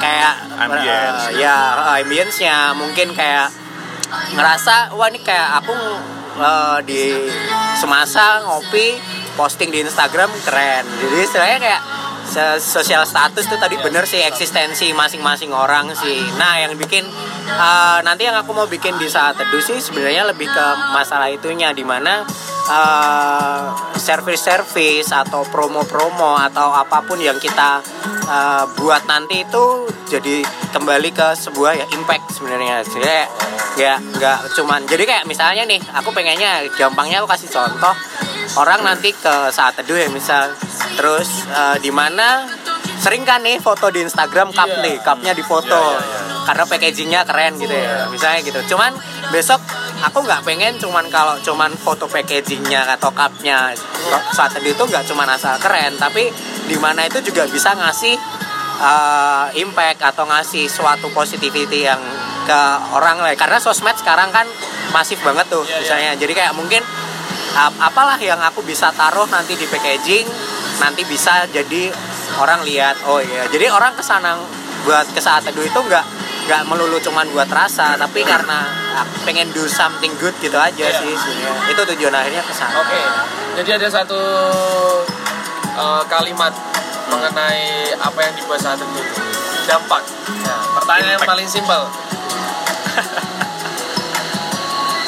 [0.00, 1.36] kayak Ambience.
[1.36, 3.52] eh, ya eh, ambience-nya mungkin kayak
[4.32, 5.74] ngerasa wah ini kayak aku
[6.40, 7.02] eh, di
[7.76, 8.96] semasa ngopi
[9.36, 11.82] posting di Instagram keren jadi istilahnya kayak
[12.60, 16.20] sosial status tuh tadi bener sih eksistensi masing-masing orang sih.
[16.36, 17.04] Nah yang bikin
[17.48, 21.72] eh, nanti yang aku mau bikin di saat teduh sih sebenarnya lebih ke masalah itunya
[21.72, 22.24] di mana
[22.68, 23.62] eh,
[23.96, 27.80] service-service atau promo-promo atau apa pun yang kita
[28.28, 32.84] eh, buat nanti itu jadi kembali ke sebuah ya impact sebenarnya.
[32.86, 33.08] Jadi
[33.76, 37.92] nggak nggak cuman jadi kayak misalnya nih aku pengennya gampangnya aku kasih contoh
[38.56, 40.48] orang nanti ke saat teduh ya misal
[40.94, 42.46] terus eh, di mana?
[42.96, 44.80] Sering kan nih foto di Instagram cup Iya.
[44.80, 46.42] nih cupnya di foto Iya, iya, iya.
[46.48, 48.60] karena packagingnya keren gitu ya misalnya gitu.
[48.72, 48.92] Cuman
[49.28, 49.60] besok
[50.00, 53.76] aku nggak pengen cuman kalau cuman foto packagingnya atau cupnya.
[54.32, 56.32] Saat itu nggak cuman asal keren tapi
[56.64, 58.16] di mana itu juga bisa ngasih
[58.80, 62.00] uh, impact atau ngasih suatu positivity yang
[62.42, 62.60] ke
[62.92, 63.36] orang lain.
[63.36, 64.48] Karena sosmed sekarang kan
[64.90, 65.78] masif banget tuh Iya, iya.
[65.84, 66.10] misalnya.
[66.16, 66.80] Jadi kayak mungkin
[67.54, 70.26] ap- apalah yang aku bisa taruh nanti di packaging
[70.82, 71.88] nanti bisa jadi
[72.36, 74.36] orang lihat oh iya jadi orang ke sana
[74.84, 76.04] buat ke saat teduh itu nggak
[76.46, 78.70] nggak melulu cuman buat rasa tapi karena
[79.02, 81.00] aku pengen do something good gitu aja Iya.
[81.02, 83.00] sih sebenarnya itu tujuan akhirnya ke sana Oke,
[83.58, 84.20] jadi ada satu
[85.76, 86.54] eh, kalimat
[87.10, 89.02] mengenai apa yang dibuat saat itu.
[89.66, 90.02] Dampak.
[90.46, 91.86] Nah, pertanyaan yang paling simpel.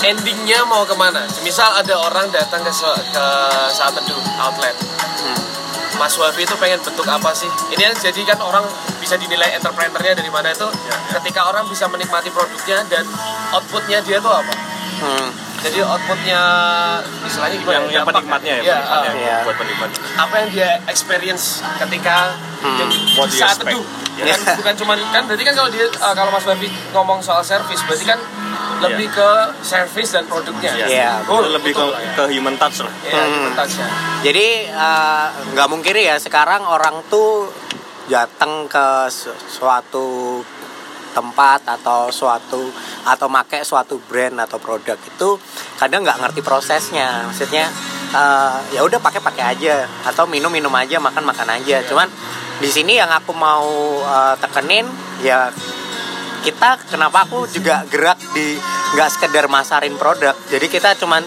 [0.08, 1.26] Endingnya mau ke mana?
[1.42, 2.70] Misal ada orang datang ke,
[3.10, 3.26] ke
[3.74, 4.74] saat teduh outlet.
[5.98, 7.50] Mas Wafi itu pengen bentuk apa sih?
[7.68, 8.62] Ini yang jadi kan orang
[8.98, 10.66] bisa dinilai entrepreneurnya dari mana itu
[11.12, 13.04] ketika orang bisa menikmati produknya dan
[13.50, 14.54] outputnya dia tuh apa?
[14.98, 15.28] Hmm.
[15.58, 16.40] Jadi outputnya
[17.20, 17.74] istilahnya gimana?
[17.74, 18.14] yang yang Dampak.
[18.14, 19.36] penikmatnya ya, Iya, penikmatnya Iya.
[19.42, 19.88] buat penikmat.
[20.16, 21.44] apa yang dia experience
[21.76, 22.16] ketika
[22.58, 22.90] Hmm.
[23.28, 23.82] saat teduh
[24.14, 24.34] Ya.
[24.34, 27.82] bukan, bukan cuman kan berarti kan kalau dia uh, kalau Mas Babi ngomong soal service
[27.82, 28.18] berarti kan
[28.80, 30.86] lebih ke service dan produknya Iya.
[30.86, 32.12] Iya, Oh, Itu lebih ke, betul ya.
[32.14, 32.92] ke human touch lah.
[33.02, 33.32] ya, Hmm.
[33.34, 33.86] dimentasnya.
[34.20, 37.50] Jadi eh, nggak mungkin ya sekarang orang tuh
[38.06, 40.40] datang ke su- suatu
[41.10, 42.70] tempat atau suatu
[43.02, 45.28] atau make suatu brand atau produk itu
[45.74, 47.66] kadang nggak ngerti prosesnya maksudnya
[48.10, 52.06] eh, ya udah pakai pakai aja atau minum minum aja makan makan aja cuman
[52.58, 53.66] di sini yang aku mau
[54.00, 54.86] eh, tekenin
[55.18, 55.50] ya
[56.40, 58.56] kita kenapa aku juga gerak di
[58.94, 61.20] nggak sekedar masarin produk jadi kita cuman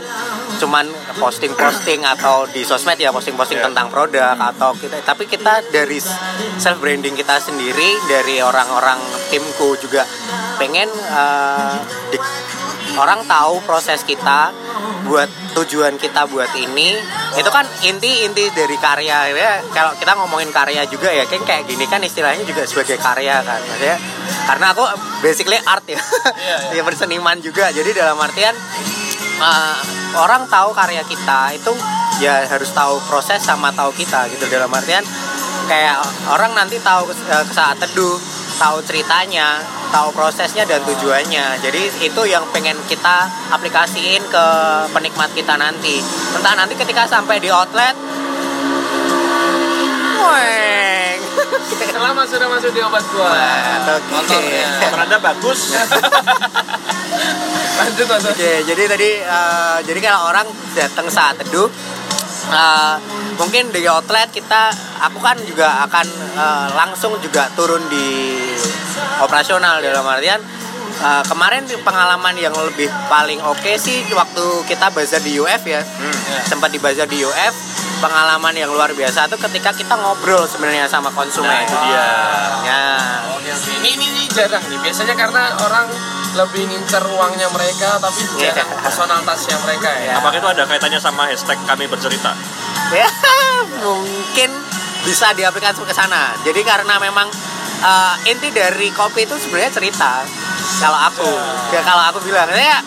[0.58, 0.86] cuman
[1.18, 3.68] posting posting atau di sosmed ya posting posting Yeah.
[3.68, 5.98] tentang produk atau kita tapi kita dari
[6.58, 8.98] self branding kita sendiri dari orang-orang
[9.28, 10.06] timku juga
[10.56, 11.76] pengen eh,
[12.10, 12.22] di-
[12.98, 14.52] orang tahu proses kita
[15.08, 15.28] buat
[15.58, 16.96] tujuan kita buat ini.
[17.36, 19.60] Itu kan inti inti dari karya ya.
[19.72, 23.60] Kalau kita ngomongin karya juga ya kan kayak gini kan istilahnya juga sebagai karya kan
[23.60, 23.98] maksudnya.
[24.48, 24.84] Karena aku
[25.24, 26.00] basically art ya.
[26.42, 27.70] Iya, ya berseniman juga.
[27.70, 28.56] Jadi dalam artian
[29.40, 29.78] uh,
[30.18, 31.72] orang tahu karya kita itu
[32.22, 34.48] ya harus tahu proses sama tahu kita gitu.
[34.48, 35.04] Dalam artian
[35.70, 38.20] kayak orang nanti tahu uh, saat teduh
[38.62, 39.58] tahu ceritanya
[39.90, 44.46] tahu prosesnya dan tujuannya jadi itu yang pengen kita aplikasiin ke
[44.94, 45.98] penikmat kita nanti
[46.38, 47.98] entah nanti ketika sampai di outlet
[50.22, 51.18] Weng.
[51.98, 53.34] selama sudah masuk di obat gua
[53.98, 54.14] oke.
[54.14, 55.74] motornya Peranda bagus.
[57.82, 60.46] lanjut lanjut Oke, jadi tadi eh, jadi kalau orang
[60.78, 61.66] datang saat teduh
[62.52, 62.96] eh,
[63.40, 64.70] mungkin di outlet kita
[65.02, 68.38] aku kan juga akan eh, langsung juga turun di
[69.24, 70.44] operasional dalam artian
[71.02, 75.82] eh, kemarin pengalaman yang lebih paling oke sih waktu kita bazar di UF ya.
[76.46, 81.14] Sempat di bazar di UF pengalaman yang luar biasa tuh ketika kita ngobrol sebenarnya sama
[81.14, 81.54] konsumen.
[81.54, 82.06] Nah, itu dia.
[82.66, 82.84] Ya.
[83.38, 83.52] Oke.
[83.54, 84.80] Ini, ini, ini jarang nih.
[84.82, 85.86] Biasanya karena orang
[86.32, 90.20] lebih ngincer uangnya mereka, tapi jarang personal touch-nya mereka ya.
[90.20, 92.32] Apakah itu ada kaitannya sama hashtag kami bercerita?
[92.92, 93.10] ya
[93.86, 94.50] mungkin
[95.02, 97.28] bisa diaplikasikan ke sana jadi karena memang
[97.82, 100.22] eh, inti dari kopi itu sebenarnya cerita
[100.78, 101.32] kalau aku
[101.74, 102.80] ya kalau aku bilang ya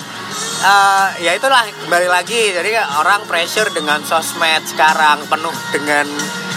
[0.63, 6.07] eh, ya itulah kembali lagi jadi orang pressure dengan sosmed sekarang penuh dengan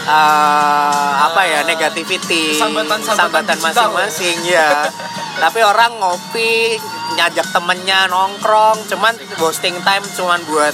[0.08, 3.92] eh, apa ya negativity Sambatan-sambatan digital.
[3.92, 4.88] masing-masing ya
[5.38, 6.80] tapi orang ngopi
[7.14, 10.74] nyajak temennya nongkrong cuman boosting time cuman buat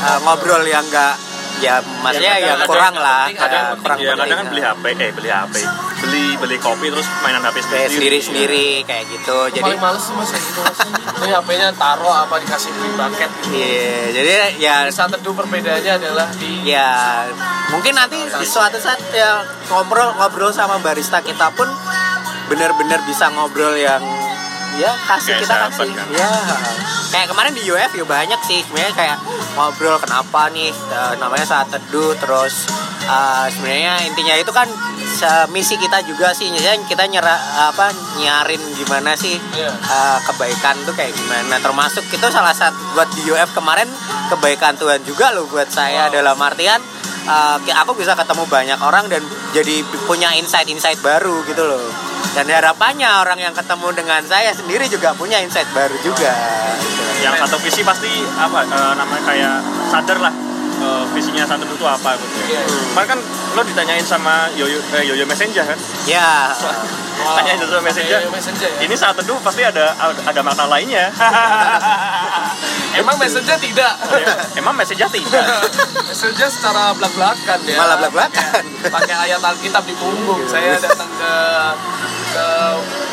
[0.00, 1.14] eh, ngobrol yang enggak
[1.58, 4.48] ya maksudnya Ya, yang kadang- kurang lah ada ada yang kurang Ya kadang kan penting.
[4.50, 5.54] beli HP, eh beli HP.
[6.00, 7.88] Beli beli kopi terus mainan HP kayak sendiri.
[8.18, 9.38] sendiri-sendiri kayak gitu.
[9.50, 10.78] Jadi paling males sih mas kayak gitu mas.
[11.20, 16.26] Ini HP-nya taruh apa dikasih beli bucket gitu iya jadi ya saat teduh perbedaannya adalah
[16.32, 17.28] di ya
[17.68, 21.68] mungkin nanti di suatu saat ya ngobrol ngobrol sama barista kita pun
[22.46, 24.00] benar-benar bisa ngobrol yang
[24.74, 25.88] ya kasih Kayak kita kasih.
[25.92, 26.06] kan?
[26.10, 26.30] ya
[27.10, 29.18] kayak kemarin di UF ya banyak sih sebenarnya kayak
[29.52, 32.64] ngobrol kenapa nih eh, namanya saat teduh terus
[33.02, 34.66] eh, sebenarnya intinya itu kan
[35.50, 36.48] misi kita juga sih
[36.86, 37.36] kita nyera
[37.68, 39.68] apa nyarin gimana sih Iya.
[39.70, 43.88] eh, kebaikan tuh kayak gimana termasuk itu salah satu buat di UF kemarin
[44.28, 46.14] kebaikan Tuhan juga loh buat saya Wow.
[46.14, 46.80] dalam artian
[47.26, 49.20] eh, aku bisa ketemu banyak orang dan
[49.52, 51.84] jadi punya insight-insight baru gitu loh
[52.30, 56.30] dan harapannya orang yang ketemu dengan saya sendiri juga punya insight baru juga
[56.78, 57.02] gitu.
[57.26, 59.54] yang satu visi pasti apa eh, namanya kayak
[59.90, 60.34] sadar lah
[61.10, 62.60] visinya satu itu apa gitu Iya.
[62.64, 65.78] Kemarin kan lo ditanyain sama Yoyo eh, Yoyo Messenger kan
[66.10, 66.50] ya
[67.20, 67.36] Wow.
[67.36, 68.16] Tanya itu sama Messenger.
[68.18, 68.80] Iya, Messenger ya?
[68.80, 69.92] ini saat teduh pasti ada
[70.24, 71.12] ada makna lainnya
[72.96, 73.92] emang messenger tidak
[74.58, 75.44] emang Messenger tidak
[76.02, 78.62] messenger secara belak-belakan ya Malah belak-belakan.
[78.88, 81.34] pakai ayat alkitab di punggung saya datang ke
[82.30, 82.46] ke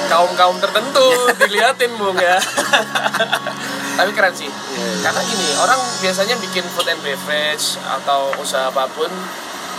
[0.08, 2.40] kaum kaum tertentu diliatin bung ya
[3.98, 4.50] tapi keren sih.
[5.02, 9.10] Karena gini orang biasanya bikin food and beverage atau usaha apa pun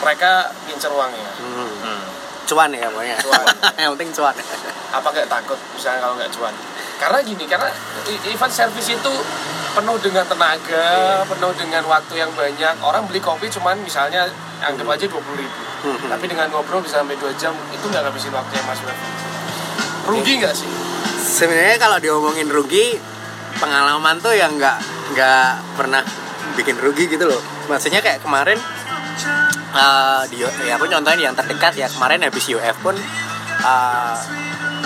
[0.02, 1.32] mereka ngincer uangnya.
[1.38, 2.02] Hmm.
[2.48, 3.16] cuan ya pokoknya.
[3.22, 3.44] Cuan.
[3.80, 4.34] yang penting cuan.
[4.90, 6.54] Apa nggak takut misalnya kalau nggak cuan?
[6.98, 7.70] Karena gini karena
[8.08, 9.14] event service itu
[9.76, 12.74] penuh dengan tenaga penuh dengan waktu yang banyak.
[12.82, 14.26] Orang beli kopi cuman misalnya
[14.64, 15.60] anggap aja dua ribu.
[15.78, 16.10] Hmm.
[16.10, 18.98] tapi dengan ngobrol bisa sampai dua jam itu nggak ngabisin waktunya mas Wef
[20.08, 20.70] rugi nggak sih?
[21.20, 22.96] Sebenarnya kalau diomongin rugi
[23.58, 24.76] pengalaman tuh yang nggak
[25.12, 26.02] nggak pernah
[26.54, 27.40] bikin rugi gitu loh.
[27.66, 28.58] Maksudnya kayak kemarin
[29.74, 31.86] eh, di ya aku contohin yang terdekat ya.
[31.86, 32.96] Kemarin habis UF pun
[33.60, 34.16] eh,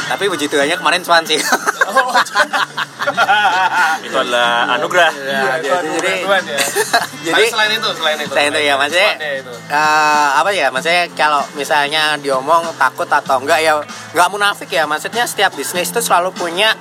[0.03, 1.39] tapi puji Tuhannya kemarin cuan sih.
[1.83, 2.09] Oh,
[4.07, 5.13] itu adalah anugerah.
[5.15, 6.59] Ya, itu jadi- anugerah jadi- Tuhan ya.
[7.31, 9.53] jadi selain itu selain itu Selain itu ya, maksudnya- itu.
[9.69, 13.79] Eh, apa ya maksudnya kalau misalnya diomong takut atau enggak ya
[14.13, 14.85] nggak munafik ya.
[14.85, 16.73] Maksudnya setiap bisnis itu selalu punya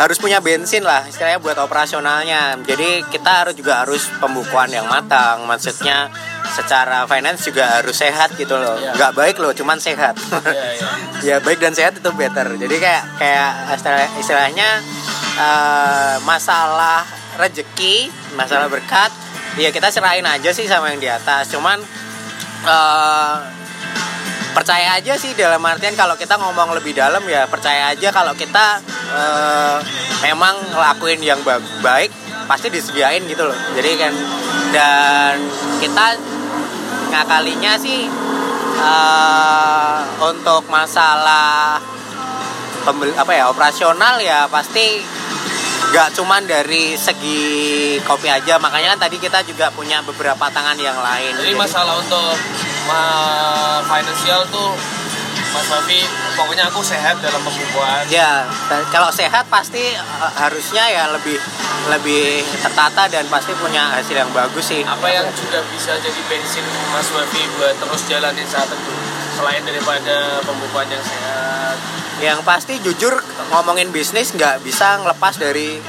[0.00, 2.56] harus punya bensin lah istilahnya buat operasionalnya.
[2.64, 6.08] Jadi kita harus juga harus pembukuan yang matang maksudnya
[6.52, 8.76] secara finance juga harus sehat gitu loh.
[8.76, 8.92] Iya.
[8.96, 10.16] nggak baik loh cuman sehat.
[10.44, 10.88] Iya, iya.
[11.28, 12.56] ya baik dan sehat itu better.
[12.56, 14.68] Jadi kayak kayak istilah- istilahnya
[15.38, 17.04] eh, masalah
[17.40, 19.08] rezeki masalah berkat
[19.56, 21.48] ya kita serahin aja sih sama yang di atas.
[21.52, 21.80] Cuman
[22.68, 23.34] eh,
[24.52, 28.80] percaya aja sih dalam artian kalau kita ngomong lebih dalam ya percaya aja kalau kita
[29.12, 29.76] eh,
[30.24, 32.12] memang ngelakuin yang ba- baik
[32.46, 33.56] pasti disediain gitu loh.
[33.74, 34.12] Jadi kan
[34.72, 35.36] dan
[35.80, 36.06] kita
[37.12, 38.08] ngakalinya sih
[38.80, 41.80] eh, untuk masalah
[42.82, 45.00] pembel apa ya operasional ya pasti
[45.92, 50.96] nggak cuman dari segi kopi aja makanya kan tadi kita juga punya beberapa tangan yang
[50.96, 51.36] lain.
[51.36, 52.32] Jadi masalah untuk
[52.88, 54.72] ma- financial tuh
[55.52, 56.00] Mas Wafi
[56.32, 58.08] pokoknya aku sehat dalam pembukuan.
[58.08, 58.48] Ya
[58.88, 61.36] kalau sehat pasti eh, harusnya ya lebih
[61.92, 64.80] lebih tertata dan pasti punya hasil yang bagus sih.
[64.80, 68.92] Apa yang juga bisa jadi bensin Mas Wafi buat terus jalanin saat itu
[69.36, 71.76] selain daripada pembukuan yang sehat
[72.20, 73.16] yang pasti jujur
[73.48, 75.80] ngomongin bisnis nggak bisa ngelepas dari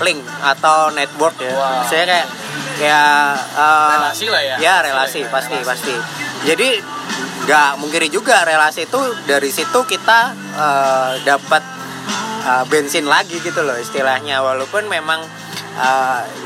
[0.00, 1.52] link atau network ya.
[1.52, 1.84] Wow.
[1.86, 2.28] saya kayak
[2.80, 3.02] ya
[3.36, 4.56] eh, relasi lah ya.
[4.58, 5.94] ya relasi pasti pasti.
[6.44, 6.80] Jadi
[7.44, 10.20] nggak mungkiri juga relasi itu dari situ kita
[10.56, 11.62] eh, dapat
[12.44, 14.40] eh, bensin lagi gitu loh istilahnya.
[14.40, 15.20] Walaupun memang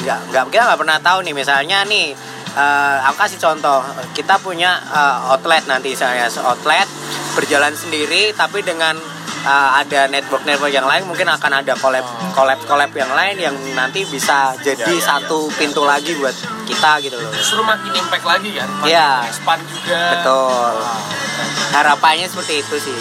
[0.04, 1.34] nggak nggak kita nggak pernah tahu nih.
[1.34, 2.10] Misalnya nih
[2.58, 3.86] eh, aku kasih contoh.
[4.10, 5.94] Kita punya eh, outlet nanti.
[5.94, 6.90] Saya outlet
[7.38, 8.94] berjalan sendiri tapi dengan
[9.44, 13.54] eh, ada network network yang lain mungkin akan ada collab collab collab yang lain yang
[13.72, 16.32] nanti bisa jadi Ya, ya, satu pintu lagi buat
[16.64, 19.28] kita gitu loh justru makin impact lagi kan Iya.
[19.28, 20.74] expand juga betul
[21.70, 22.96] harapannya seperti itu sih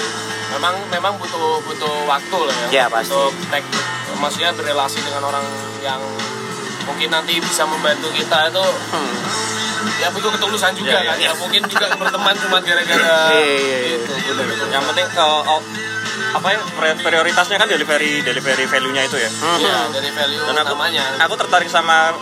[0.51, 3.10] memang memang butuh butuh waktu lah ya Iya, pasti.
[3.10, 3.63] untuk tek
[4.15, 5.45] maksudnya berrelasi dengan orang
[5.79, 5.99] yang
[6.84, 9.15] mungkin nanti bisa membantu kita itu Hmm.
[9.99, 11.27] ya butuh ketulusan juga Iya, kan iya.
[11.27, 13.97] ya mungkin juga berteman cuma gara-gara Iya, iya, iya.
[14.21, 15.60] gitu yang penting eh, oh,
[16.34, 19.30] apa ya pri- prioritasnya kan delivery delivery value-nya itu ya?
[19.30, 19.58] Hmm.
[19.62, 22.13] Iya, dari value dan aku namanya aku tertarik sama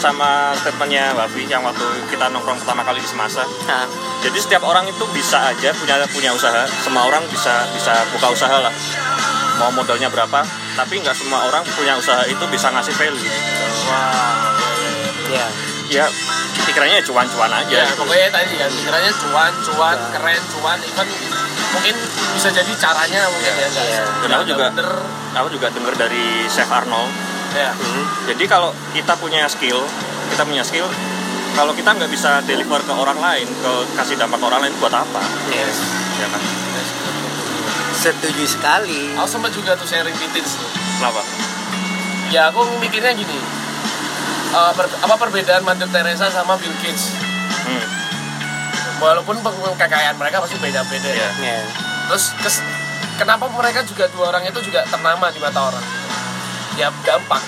[0.00, 3.40] sama statementnya Wafi yang waktu kita nongkrong pertama kali di Semasa.
[3.64, 3.88] Nah,
[4.20, 6.68] jadi setiap orang itu bisa aja punya punya usaha.
[6.84, 8.72] Semua orang bisa bisa buka usaha lah.
[9.60, 13.24] Mau modalnya berapa tapi nggak semua orang punya usaha itu bisa ngasih value.
[13.88, 14.44] Wow
[15.34, 15.46] ya
[15.90, 16.04] ya
[16.64, 17.74] pikirannya ya cuan-cuan aja.
[17.74, 18.02] Ya gitu.
[18.02, 21.08] pokoknya tadi kan pikirannya cuan cuan keren cuan even
[21.84, 22.00] mungkin
[22.32, 24.00] bisa jadi caranya mungkin ya Iya.
[24.00, 24.88] Dan nggak aku juga bener
[25.34, 27.12] aku juga dengar dari Chef Arnold.
[27.52, 27.76] ya
[28.24, 29.84] Jadi kalau kita punya skill,
[30.26, 30.88] kita punya skill,
[31.52, 34.90] kalau kita nggak bisa deliver ke orang lain, ke kasih dampak ke orang lain buat
[34.90, 35.20] apa?
[35.52, 35.76] Yes.
[36.16, 36.40] Ya kan?
[37.94, 39.12] Setuju sekali.
[39.12, 40.68] aku sempat juga tuh sharing tips tuh
[40.98, 41.20] Kenapa?
[42.26, 43.36] ya aku mikirnya gini
[44.50, 47.12] eh, per- apa perbedaan Mother Teresa sama Bill Gates
[47.64, 47.84] Hmm.
[48.96, 49.36] Walaupun
[49.74, 51.54] kekayaan mereka pasti beda-beda ya Iya.
[51.54, 51.58] Ya.
[52.06, 52.64] terus kes-
[53.14, 55.84] kenapa mereka juga dua orang itu juga ternama di mata orang
[56.74, 57.42] ya dampak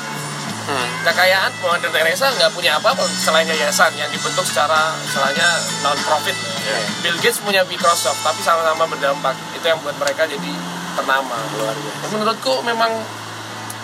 [0.67, 0.91] Hmm.
[1.05, 5.47] kekayaan Mother Teresa nggak punya apa-apa selain yayasan yang dibentuk secara istilahnya
[5.81, 6.79] non profit Iya.
[7.01, 10.53] Bill Gates punya Microsoft tapi sama-sama berdampak itu yang buat mereka jadi
[10.93, 11.91] ternama Keluarga.
[12.11, 12.91] menurutku memang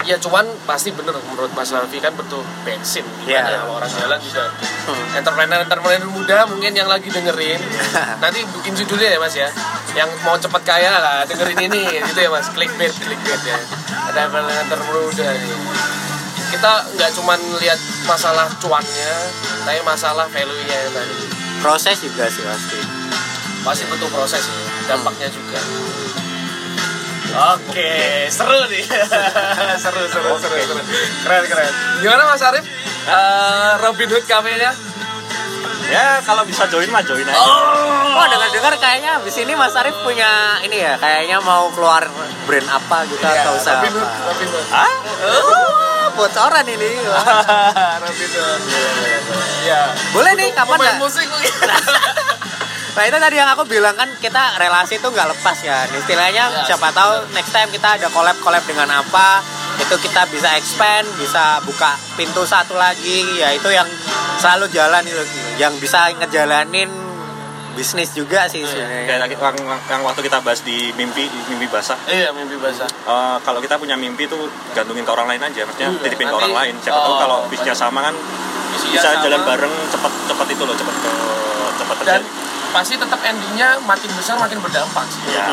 [0.02, 3.02] ya cuan pasti bener menurut Mas Raffi kan betul bensin.
[3.22, 3.42] Gimana Iya.
[3.54, 4.44] ya, orang jalan juga.
[4.82, 5.18] Hmm.
[5.18, 7.60] entrepreneur entrepreneur muda mungkin yang lagi dengerin.
[8.22, 9.48] Nanti bikin judulnya ya mas ya.
[9.94, 12.02] Yang mau cepet kaya lah dengerin ini.
[12.02, 12.50] Gitu ya mas.
[12.50, 13.58] Clickbait clickbait ya.
[14.10, 14.26] Ada
[14.66, 15.54] entrepreneur muda nih.
[16.52, 19.14] Kita nggak cuman lihat masalah cuannya
[19.62, 21.16] tapi masalah value nya tadi.
[21.62, 22.80] Proses juga sih pasti.
[23.62, 24.58] pasti butuh proses ya
[24.90, 25.54] dampaknya juga
[27.32, 28.84] Oke, seru nih.
[29.82, 30.82] seru, seru, seru, seru.
[31.24, 31.72] Keren, keren.
[32.04, 32.64] Gimana Mas Arif?
[33.08, 34.72] Eh, Robin Hood Cafe-nya?
[35.88, 37.36] Ya kalau bisa join mah join aja.
[37.36, 42.04] Oh, dengar-dengar kayaknya abis ini Mas Arif punya ini ya, kayaknya mau keluar
[42.48, 44.24] brand apa gitu atau usaha Robin Hood, apa.
[44.28, 44.66] Robin Hood.
[44.72, 44.92] Hah?
[45.28, 46.92] Oh, bocoran ini.
[48.04, 48.62] Robin Hood.
[49.64, 49.82] Iya.
[50.16, 51.52] Boleh nih, kapan Pemain musik mungkin.
[52.92, 55.88] Nah itu tadi yang aku bilang kan kita relasi itu nggak lepas ya.
[55.88, 59.40] Istilahnya Ya, siapa sih, tahu next time kita ada collab collab dengan apa
[59.80, 63.40] itu kita bisa expand, bisa buka pintu satu lagi.
[63.40, 63.88] Ya itu yang
[64.36, 65.22] selalu jalan itu,
[65.56, 66.92] yang bisa ngejalanin
[67.72, 69.08] bisnis juga sih sebenarnya.
[69.08, 69.56] Kayak lagi- yang,
[69.88, 71.96] yang waktu kita bahas di mimpi mimpi basah.
[72.04, 72.84] Iya, mimpi basah.
[72.84, 74.44] Eh, kalau kita punya mimpi tuh
[74.76, 76.74] gantungin ke orang lain aja, maksudnya Iya, titipin ke orang lain.
[76.84, 78.14] Siapa tahu oh, kalau bisnisnya sama kan
[78.76, 79.24] bisa sama.
[79.24, 81.12] jalan bareng cepet cepet itu loh, cepet ke
[81.80, 82.51] cepet Dan terjadi.
[82.72, 85.22] Pasti tetap endingnya makin besar makin berdampak sih.
[85.30, 85.52] Ya.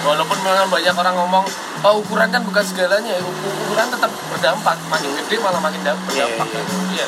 [0.00, 1.44] Walaupun memang banyak orang ngomong,
[1.82, 3.20] oh ukuran kan bukan segalanya, ya.
[3.20, 4.76] Uku- ukuran tetap berdampak.
[4.86, 6.46] Makin gede malah makin dam- berdampak.
[6.48, 7.06] Iya, Iya.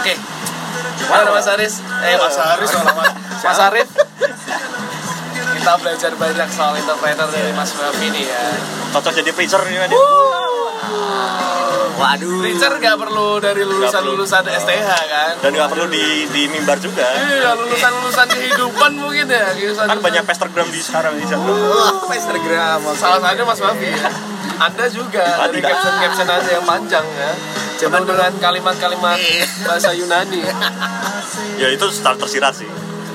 [0.00, 0.14] Oke.
[0.94, 1.74] Gimana Mas Aris?
[2.02, 3.10] Eh Mas Aris Mas,
[3.42, 3.88] Mas Arif.
[5.54, 8.42] Kita belajar banyak soal entrepreneur dari Mas Raffi nih ya.
[8.90, 9.90] Cocok jadi preacher ini kan.
[11.94, 12.42] Waduh.
[12.42, 13.80] Preacher gak perlu dari perlu.
[13.80, 15.32] lulusan-lulusan STH kan?
[15.40, 17.06] Dan nggak perlu di di mimbar juga.
[17.06, 19.54] Iya, lulusan-lulusan kehidupan mungkin ya.
[19.54, 21.46] Lulusan Kan banyak Instagram di sekarang di sana.
[21.46, 22.80] Wah, Instagram.
[22.98, 24.10] Salah satunya Mas ya.
[24.54, 27.32] Anda juga Ah, dari caption-caption Anda yang panjang ya.
[27.74, 29.18] Penuh dengan kalimat-kalimat
[29.66, 30.40] bahasa Yunani.
[31.58, 32.68] Ya itu start tersirat sih.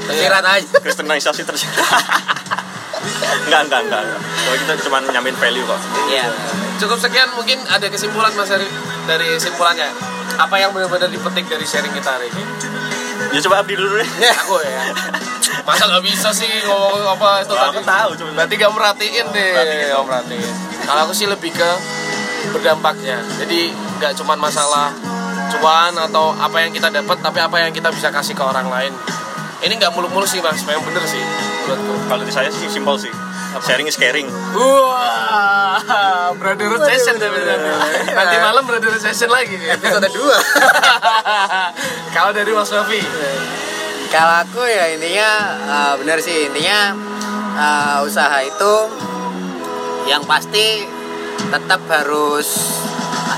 [0.08, 0.78] Tersirat aja.
[0.80, 1.80] Kristenisasi tersirat.
[3.48, 4.02] enggak, enggak, enggak.
[4.04, 4.22] enggak.
[4.22, 5.80] Kalau kita cuma nyamain value kok.
[6.08, 6.26] Iya.
[6.80, 8.72] Cukup sekian mungkin ada kesimpulan Mas Arif
[9.06, 9.90] dari kesimpulannya.
[10.40, 12.44] Apa yang benar-benar dipetik dari sharing kita hari ini?
[13.36, 14.10] Ya coba abdi dulu deh.
[14.42, 14.84] Aku ya.
[15.68, 17.76] Masa nggak bisa sih ngomong apa itu Wah, tadi?
[17.76, 19.52] aku tahu, cuma- Berarti nggak merhatiin deh.
[19.92, 20.54] Nggak merhatiin.
[20.88, 21.70] Kalau aku sih lebih ke
[22.56, 23.20] berdampaknya.
[23.38, 24.96] Jadi nggak cuma masalah
[25.50, 28.94] cuan atau apa yang kita dapat, tapi apa yang kita bisa kasih ke orang lain.
[29.60, 31.20] Ini nggak muluk-muluk sih mas, memang bener sih
[32.10, 33.14] Kalau di saya sih simpel sih.
[33.66, 34.30] Sharing is caring.
[34.54, 37.30] Wah, brother session deh
[38.14, 39.74] Nanti malam brother session lagi nih.
[39.74, 40.16] Episode 2.
[42.16, 43.02] Kalau dari Mas Wafi,
[44.10, 45.30] Kalau aku ya intinya
[45.70, 46.98] uh, benar sih intinya
[47.58, 48.74] uh, usaha itu
[50.10, 50.90] yang pasti
[51.54, 52.74] tetap harus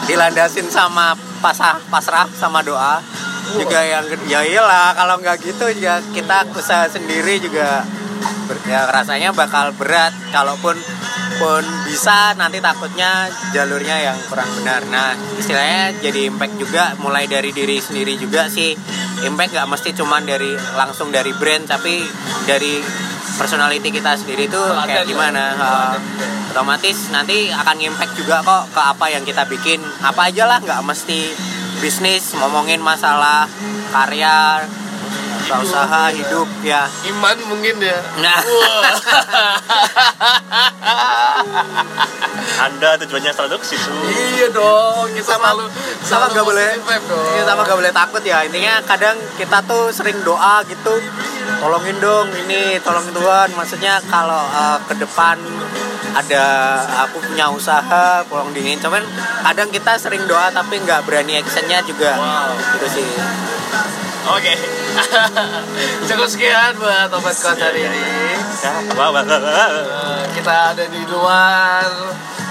[0.08, 3.04] dilandasin sama pasah pasrah sama doa
[3.52, 7.84] juga yang ya iyalah kalau nggak gitu juga kita usaha sendiri juga
[8.68, 10.14] ya rasanya bakal berat.
[10.32, 10.76] Kalaupun
[11.42, 14.86] pun bisa nanti takutnya jalurnya yang kurang benar.
[14.94, 18.78] Nah istilahnya jadi impact juga mulai dari diri sendiri juga sih.
[19.26, 22.06] Impact nggak mesti cuman dari langsung dari brand tapi
[22.46, 22.82] dari
[23.42, 25.10] personality kita sendiri itu kayak ya.
[25.10, 25.44] gimana.
[25.58, 25.96] Uh,
[26.52, 29.82] otomatis nanti akan impact juga kok ke apa yang kita bikin.
[30.04, 31.32] Apa aja lah nggak mesti
[31.82, 33.50] bisnis ngomongin masalah
[33.90, 34.62] karya
[35.42, 37.98] usaha, usaha hidup ya iman mungkin ya.
[38.22, 38.38] Nah.
[38.46, 38.82] Wah.
[42.62, 43.90] Anda tujuannya selalu ke situ.
[44.38, 45.66] iya dong, kita sama selalu
[46.06, 46.70] sama nggak boleh
[47.34, 50.94] iya, sama nggak boleh takut ya intinya kadang kita tuh sering doa gitu
[51.58, 55.38] tolongin dong ini tolongin Tuhan maksudnya kalau eh, ke depan
[56.12, 56.44] ada
[57.08, 59.00] aku punya usaha tolong dingin cuman
[59.48, 62.52] kadang kita sering doa tapi nggak berani actionnya juga Wow.
[62.78, 63.08] gitu sih
[64.30, 64.54] Oke.
[66.08, 68.06] Cukup sekian buat obat kuat hari ini.
[69.42, 71.90] Eh, kita ada di luar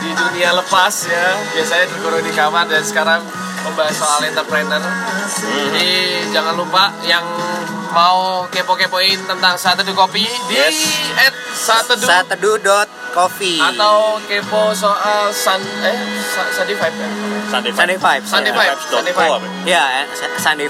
[0.01, 3.21] di dunia lepas ya biasanya terkurung di kamar dan sekarang
[3.63, 4.81] membahas soal entrepreneur
[5.71, 5.91] jadi
[6.31, 7.25] jangan lupa yang
[7.91, 10.79] mau kepo-kepoin tentang satu Teduh kopi di Yes.
[11.19, 15.99] at Satedu dot coffee atau kepo soal sun eh
[16.55, 17.09] Sunday Vibe ya
[17.51, 18.59] Sunday Sunday Vibes Sunday ya.
[18.63, 18.79] Vibes.
[18.79, 19.35] Vibes.co Sunday Vibes.
[19.35, 19.49] apa?
[19.67, 20.69] ya eh, Sunday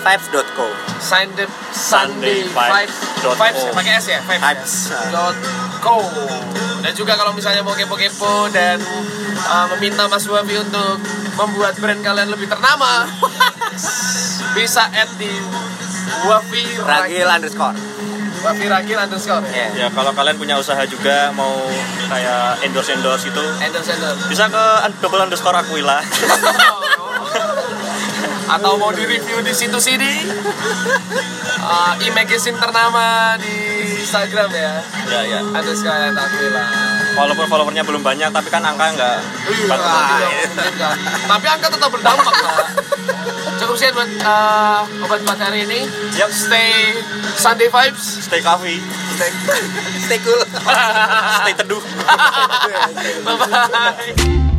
[1.68, 3.76] Sunday Vibes Dot Vibes co.
[3.76, 5.00] pakai S ya Vibes, ya?
[5.12, 5.36] dot
[5.84, 5.96] co
[6.80, 8.80] dan juga kalau misalnya mau kepo-kepo dan
[9.48, 11.00] uh, meminta Mas Wafi untuk
[11.36, 13.08] membuat brand kalian lebih ternama
[14.56, 15.30] bisa add di
[16.26, 17.76] Wafi Ragil underscore.
[18.40, 19.44] Wafi Ragil underscore.
[19.52, 21.54] Ya ya kalau kalian punya usaha juga mau
[22.08, 24.26] kayak endorse endorse itu endorse endorse.
[24.26, 24.64] bisa ke
[25.04, 26.00] double underscore Aquila.
[28.50, 30.12] atau mau di review di situs ini?
[31.60, 33.79] Uh, e-magazine ternama di
[34.10, 34.72] Instagram ya
[35.06, 35.38] ya ya.
[35.54, 36.64] ada sekalian Aquila
[37.14, 40.96] Walaupun followernya belum banyak tapi kan angka nggak Iya, memungkinkan.
[41.26, 42.58] Tapi angka tetap berdampak lah.
[43.54, 45.86] Cukup sekian buat uh, obat buat hari ini.
[46.16, 46.30] Yap.
[46.30, 46.96] Stay
[47.34, 48.26] Sunday vibes.
[48.26, 48.78] Stay coffee,
[49.14, 49.30] Stay.
[50.00, 50.38] stay cool
[51.42, 51.82] stay teduh.
[53.22, 54.49] Bye bye.